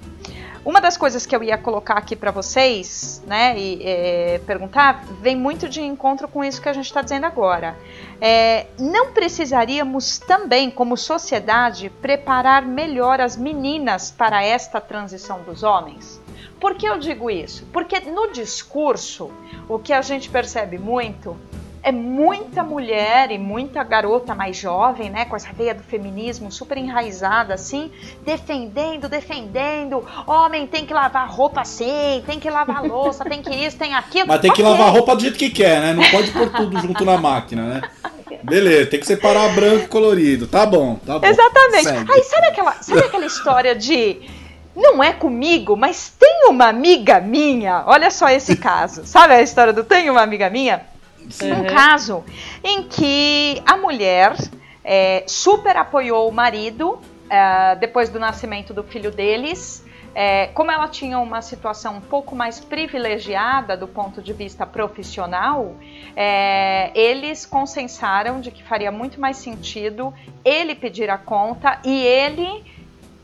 Uma 0.65 0.81
das 0.81 0.99
coisas 0.99 1.25
que 1.25 1.35
eu 1.35 1.43
ia 1.43 1.57
colocar 1.57 1.95
aqui 1.95 2.15
para 2.15 2.31
vocês, 2.31 3.23
né, 3.27 3.59
e 3.59 3.81
é, 3.83 4.41
perguntar, 4.47 5.03
vem 5.21 5.35
muito 5.35 5.67
de 5.67 5.81
encontro 5.81 6.29
com 6.29 6.45
isso 6.45 6.61
que 6.61 6.69
a 6.69 6.73
gente 6.73 6.85
está 6.85 7.01
dizendo 7.01 7.25
agora. 7.25 7.75
É, 8.21 8.67
não 8.79 9.13
precisaríamos 9.13 10.19
também, 10.19 10.71
como 10.71 10.97
sociedade, 10.97 11.89
preparar 12.03 12.67
melhor 12.67 13.21
as 13.21 13.37
meninas 13.37 14.11
para 14.11 14.45
esta 14.45 14.79
transição 14.79 15.41
dos 15.43 15.63
homens? 15.63 16.21
Por 16.61 16.75
que 16.75 16.87
eu 16.87 16.99
digo 16.99 17.31
isso? 17.31 17.67
Porque 17.73 18.01
no 18.01 18.33
discurso, 18.33 19.31
o 19.69 19.79
que 19.79 19.93
a 19.93 20.03
gente 20.03 20.29
percebe 20.29 20.79
muito 20.79 21.37
é 21.83 21.93
muita 21.93 22.63
mulher 22.63 23.31
e 23.31 23.39
muita 23.39 23.83
garota 23.83 24.35
mais 24.35 24.57
jovem, 24.57 25.11
né, 25.11 25.25
com 25.25 25.37
essa 25.37 25.53
veia 25.53 25.75
do 25.75 25.83
feminismo 25.83 26.51
super 26.51 26.77
enraizada, 26.77 27.55
assim, 27.55 27.91
defendendo, 28.25 29.09
defendendo. 29.09 30.05
Homem 30.27 30.67
tem 30.67 30.85
que 30.85 30.93
lavar 30.93 31.31
roupa 31.31 31.61
assim, 31.63 32.23
tem 32.27 32.39
que 32.41 32.51
lavar 32.51 32.85
louça, 32.85 33.25
tem 33.25 33.41
que 33.41 33.55
isso, 33.55 33.77
tem 33.79 33.95
aquilo. 33.95 34.29
Mas 34.29 34.41
tem 34.41 34.53
que 34.53 34.61
okay. 34.61 34.73
lavar 34.73 34.93
roupa 34.93 35.15
do 35.15 35.23
jeito 35.23 35.39
que 35.39 35.51
quer, 35.51 35.81
né? 35.81 35.93
Não 35.93 36.11
pode 36.11 36.31
pôr 36.31 36.51
tudo 36.51 36.79
junto 36.81 37.05
na 37.05 37.17
máquina, 37.17 37.63
né? 37.63 37.83
Beleza, 38.43 38.91
tem 38.91 39.01
que 39.01 39.07
separar 39.07 39.55
branco 39.55 39.85
e 39.85 39.89
colorido. 39.89 40.47
Tá 40.47 40.67
bom, 40.67 40.97
tá 40.97 41.19
bom. 41.19 41.27
Exatamente. 41.27 41.85
Segue. 41.85 42.13
Aí 42.13 42.23
sabe 42.23 42.47
aquela, 42.49 42.73
sabe 42.83 43.01
aquela 43.01 43.27
história 43.27 43.75
de 43.75 44.21
não 44.79 45.03
é 45.03 45.13
comigo, 45.13 45.77
mas 45.77 46.09
tem 46.09 46.47
uma 46.49 46.67
amiga 46.69 47.21
minha. 47.21 47.83
Olha 47.87 48.11
só 48.11 48.29
esse 48.29 48.57
caso. 48.57 49.05
Sabe 49.05 49.35
a 49.35 49.43
história 49.43 49.73
do 49.73 49.83
tem 49.83 50.09
uma 50.09 50.23
amiga 50.23 50.49
minha? 50.49 50.83
Sim. 51.29 51.53
Um 51.53 51.65
caso 51.65 52.25
em 52.63 52.85
que 52.85 53.61
a 53.67 53.77
mulher 53.77 54.37
é, 54.85 55.25
super 55.27 55.77
apoiou 55.77 56.29
o 56.29 56.33
marido 56.33 56.99
é, 57.29 57.75
depois 57.77 58.09
do 58.09 58.21
nascimento 58.21 58.73
do 58.73 58.85
filho 58.85 59.11
deles. 59.11 59.85
É, 60.15 60.47
como 60.49 60.71
ela 60.71 60.89
tinha 60.89 61.19
uma 61.19 61.43
situação 61.43 61.97
um 61.97 62.01
pouco 62.01 62.35
mais 62.35 62.59
privilegiada 62.59 63.77
do 63.77 63.87
ponto 63.87 64.23
de 64.23 64.33
vista 64.33 64.65
profissional, 64.65 65.77
é, 66.17 66.91
eles 66.95 67.45
consensaram 67.45 68.41
de 68.41 68.51
que 68.51 68.63
faria 68.63 68.91
muito 68.91 69.21
mais 69.21 69.37
sentido 69.37 70.13
ele 70.45 70.75
pedir 70.75 71.11
a 71.11 71.19
conta 71.19 71.79
e 71.85 72.01
ele 72.05 72.65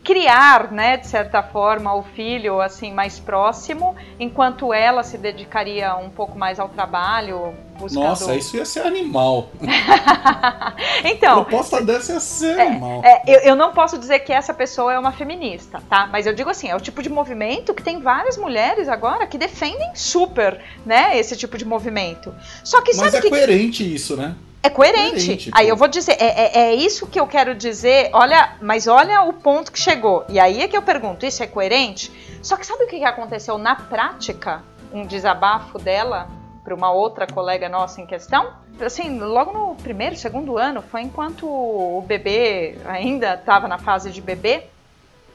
criar, 0.05 0.71
né, 0.71 0.99
de 0.99 1.07
certa 1.07 1.43
forma, 1.43 1.95
o 1.95 2.03
filho 2.03 2.61
assim 2.61 2.93
mais 2.93 3.19
próximo, 3.19 3.97
enquanto 4.21 4.73
ela 4.73 5.03
se 5.03 5.17
dedicaria 5.17 5.97
um 5.97 6.11
pouco 6.11 6.39
mais 6.39 6.61
ao 6.61 6.69
trabalho. 6.69 7.55
Buscando... 7.79 8.05
Nossa, 8.05 8.37
isso 8.37 8.57
ia 8.57 8.67
ser 8.67 8.81
animal. 8.81 9.49
então, 11.03 11.41
a 11.41 11.45
proposta 11.45 11.83
dessa 11.83 12.13
ia 12.13 12.21
ser 12.21 12.59
é, 12.59 12.67
animal. 12.69 13.03
É, 13.03 13.23
eu, 13.27 13.41
eu 13.41 13.57
não 13.57 13.73
posso 13.73 13.99
dizer 13.99 14.21
que 14.21 14.33
essa 14.33 14.53
pessoa 14.53 14.93
é 14.93 14.99
uma 14.99 15.11
feminista, 15.11 15.83
tá? 15.89 16.07
Mas 16.07 16.27
eu 16.27 16.35
digo 16.35 16.51
assim, 16.51 16.69
é 16.69 16.77
o 16.77 16.81
tipo 16.81 17.03
de 17.03 17.09
movimento 17.09 17.73
que 17.73 17.83
tem 17.83 17.99
várias 17.99 18.37
mulheres 18.37 18.89
agora 18.89 19.27
que 19.27 19.39
defendem 19.39 19.91
super, 19.95 20.61
né, 20.85 21.19
esse 21.19 21.35
tipo 21.37 21.57
de 21.57 21.65
movimento. 21.65 22.33
Só 22.63 22.83
que 22.83 22.95
Mas 22.95 22.97
sabe 22.97 23.17
é 23.17 23.21
que... 23.23 23.31
coerente 23.31 23.95
isso, 23.95 24.17
né? 24.17 24.37
É 24.65 24.71
coerente. 24.71 25.27
coerente 25.27 25.51
aí 25.53 25.69
eu 25.69 25.77
vou 25.77 25.87
dizer, 25.87 26.17
é, 26.19 26.25
é, 26.25 26.59
é, 26.59 26.75
isso 26.75 27.07
que 27.07 27.21
eu 27.21 27.27
quero 27.27 27.55
dizer. 27.55 28.09
Olha, 28.15 28.57
mas 28.63 28.87
olha 28.87 29.21
o 29.25 29.33
ponto 29.35 29.71
que 29.71 29.79
chegou. 29.79 30.25
E 30.27 30.41
aí 30.41 30.63
é 30.63 30.67
que 30.67 30.75
eu 30.75 30.81
pergunto, 30.81 31.27
isso 31.27 31.43
é 31.43 31.47
coerente? 31.47 32.11
Só 32.43 32.57
que 32.57 32.65
sabe 32.65 32.85
o 32.85 32.87
que 32.87 33.05
aconteceu 33.05 33.59
na 33.59 33.77
prática? 33.77 34.63
Um 34.91 35.05
desabafo 35.05 35.79
dela 35.79 36.29
para 36.65 36.75
uma 36.75 36.91
outra 36.91 37.27
colega 37.27 37.69
nossa 37.69 38.01
em 38.01 38.07
questão? 38.07 38.55
Assim, 38.81 39.19
logo 39.19 39.53
no 39.53 39.75
primeiro, 39.75 40.17
segundo 40.17 40.57
ano, 40.57 40.81
foi 40.81 41.03
enquanto 41.03 41.47
o 41.47 42.03
bebê 42.07 42.79
ainda 42.87 43.35
estava 43.35 43.69
na 43.69 43.77
fase 43.77 44.11
de 44.11 44.23
bebê, 44.23 44.63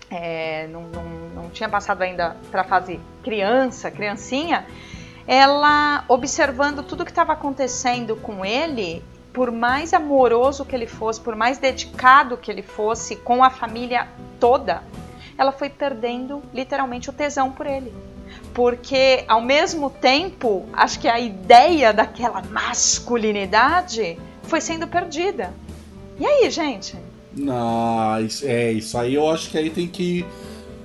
é, 0.09 0.67
não, 0.71 0.81
não, 0.81 1.03
não 1.43 1.49
tinha 1.51 1.69
passado 1.69 2.01
ainda 2.01 2.35
para 2.49 2.61
a 2.61 2.63
fase 2.63 2.99
criança, 3.21 3.91
criancinha, 3.91 4.65
ela 5.27 6.03
observando 6.07 6.81
tudo 6.81 7.05
que 7.05 7.11
estava 7.11 7.33
acontecendo 7.33 8.15
com 8.15 8.43
ele 8.43 9.03
por 9.33 9.51
mais 9.51 9.93
amoroso 9.93 10.65
que 10.65 10.75
ele 10.75 10.87
fosse, 10.87 11.21
por 11.21 11.35
mais 11.35 11.57
dedicado 11.57 12.37
que 12.37 12.51
ele 12.51 12.61
fosse 12.61 13.15
com 13.15 13.43
a 13.43 13.49
família 13.49 14.07
toda, 14.39 14.83
ela 15.37 15.51
foi 15.51 15.69
perdendo 15.69 16.41
literalmente 16.53 17.09
o 17.09 17.13
tesão 17.13 17.51
por 17.51 17.65
ele. 17.65 17.93
Porque 18.53 19.23
ao 19.27 19.41
mesmo 19.41 19.89
tempo, 19.89 20.67
acho 20.73 20.99
que 20.99 21.07
a 21.07 21.19
ideia 21.19 21.93
daquela 21.93 22.41
masculinidade 22.41 24.17
foi 24.43 24.59
sendo 24.59 24.87
perdida. 24.87 25.53
E 26.19 26.25
aí, 26.25 26.49
gente? 26.49 26.97
Não, 27.33 28.15
é, 28.43 28.71
isso 28.71 28.97
aí 28.97 29.15
eu 29.15 29.29
acho 29.29 29.49
que 29.49 29.57
aí 29.57 29.69
tem 29.69 29.87
que 29.87 30.25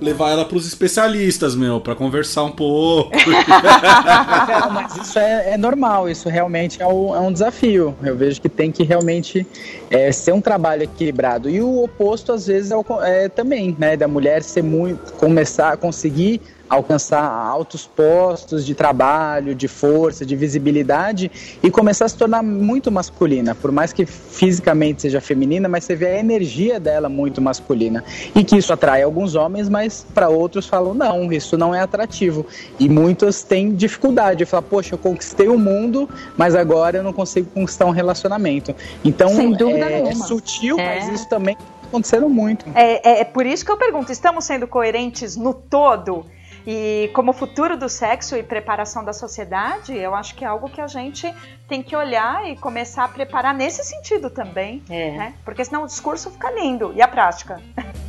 levar 0.01 0.31
ela 0.31 0.45
para 0.45 0.57
os 0.57 0.67
especialistas, 0.67 1.55
meu, 1.55 1.79
para 1.79 1.95
conversar 1.95 2.43
um 2.43 2.51
pouco. 2.51 3.11
é, 3.15 4.69
mas 4.71 4.95
isso 4.97 5.17
é, 5.17 5.53
é, 5.53 5.57
normal, 5.57 6.09
isso 6.09 6.29
realmente 6.29 6.81
é 6.81 6.87
um, 6.87 7.15
é 7.15 7.19
um, 7.19 7.31
desafio. 7.31 7.95
Eu 8.03 8.15
vejo 8.15 8.41
que 8.41 8.49
tem 8.49 8.71
que 8.71 8.83
realmente 8.83 9.45
é, 9.89 10.11
ser 10.11 10.33
um 10.33 10.41
trabalho 10.41 10.83
equilibrado. 10.83 11.49
E 11.49 11.61
o 11.61 11.83
oposto, 11.83 12.31
às 12.31 12.47
vezes, 12.47 12.71
é, 12.71 12.75
o, 12.75 12.85
é 13.01 13.29
também, 13.29 13.75
né? 13.79 13.95
Da 13.95 14.07
mulher 14.07 14.43
ser 14.43 14.63
muito. 14.63 15.13
começar 15.13 15.73
a 15.73 15.77
conseguir 15.77 16.41
alcançar 16.69 17.23
altos 17.23 17.85
postos 17.85 18.65
de 18.65 18.73
trabalho, 18.73 19.53
de 19.53 19.67
força, 19.67 20.25
de 20.25 20.35
visibilidade 20.35 21.31
e 21.61 21.69
começar 21.69 22.05
a 22.05 22.09
se 22.09 22.17
tornar 22.17 22.43
muito 22.43 22.91
masculina, 22.91 23.53
por 23.53 23.71
mais 23.71 23.93
que 23.93 24.05
fisicamente 24.05 25.03
seja 25.03 25.21
feminina, 25.21 25.69
mas 25.69 25.83
você 25.83 25.95
vê 25.95 26.07
a 26.07 26.19
energia 26.19 26.79
dela 26.79 27.07
muito 27.09 27.41
masculina 27.41 28.03
e 28.33 28.43
que 28.43 28.57
isso 28.57 28.73
atrai 28.73 29.03
alguns 29.03 29.35
homens, 29.35 29.69
mas 29.69 30.05
para 30.13 30.29
outros 30.29 30.67
falam 30.67 30.93
não, 30.93 31.31
isso 31.31 31.57
não 31.57 31.73
é 31.73 31.81
atrativo 31.81 32.45
e 32.79 32.89
muitos 32.89 33.43
têm 33.43 33.73
dificuldade 33.73 34.39
de 34.39 34.45
falar, 34.45 34.63
poxa, 34.63 34.95
eu 34.95 34.99
conquistei 34.99 35.47
o 35.47 35.57
mundo, 35.57 36.09
mas 36.37 36.55
agora 36.55 36.97
eu 36.97 37.03
não 37.03 37.13
consigo 37.13 37.49
conquistar 37.51 37.85
um 37.85 37.91
relacionamento. 37.91 38.75
Então 39.03 39.29
é, 39.29 40.09
é, 40.09 40.15
sutil, 40.15 40.79
é. 40.79 40.99
mas 40.99 41.09
isso 41.09 41.29
também 41.29 41.57
aconteceram 41.83 42.29
muito. 42.29 42.65
É, 42.75 43.09
é, 43.09 43.21
é 43.21 43.23
por 43.23 43.45
isso 43.45 43.65
que 43.65 43.71
eu 43.71 43.77
pergunto: 43.77 44.11
estamos 44.11 44.45
sendo 44.45 44.67
coerentes 44.67 45.35
no 45.35 45.53
todo? 45.53 46.25
E 46.67 47.11
como 47.13 47.31
futuro 47.31 47.77
do 47.77 47.87
sexo 47.87 48.35
e 48.35 48.41
preparação 48.41 49.03
da 49.03 49.13
sociedade, 49.13 49.95
eu 49.95 50.15
acho 50.15 50.33
que 50.33 50.43
é 50.43 50.47
algo 50.47 50.67
que 50.67 50.81
a 50.81 50.87
gente 50.87 51.31
tem 51.67 51.83
que 51.83 51.95
olhar 51.95 52.49
e 52.49 52.55
começar 52.55 53.03
a 53.03 53.07
preparar 53.07 53.53
nesse 53.53 53.83
sentido 53.83 54.29
também. 54.29 54.81
É. 54.89 55.11
Né? 55.11 55.33
Porque 55.43 55.63
senão 55.63 55.83
o 55.83 55.87
discurso 55.87 56.31
fica 56.31 56.49
lindo. 56.51 56.91
E 56.95 57.01
a 57.01 57.07
prática? 57.07 57.61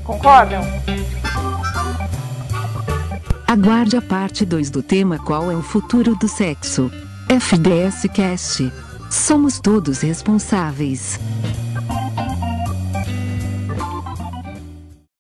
Concordam? 0.05 0.63
Aguarde 3.47 3.97
a 3.97 4.03
parte 4.03 4.45
2 4.45 4.71
do 4.71 4.83
tema 4.83 5.19
Qual 5.19 5.51
é 5.51 5.55
o 5.55 5.63
futuro 5.63 6.17
do 6.17 6.27
sexo? 6.27 6.91
FDS 7.29 8.09
Cast. 8.15 8.73
Somos 9.11 9.61
todos 9.61 10.01
responsáveis. 10.01 11.19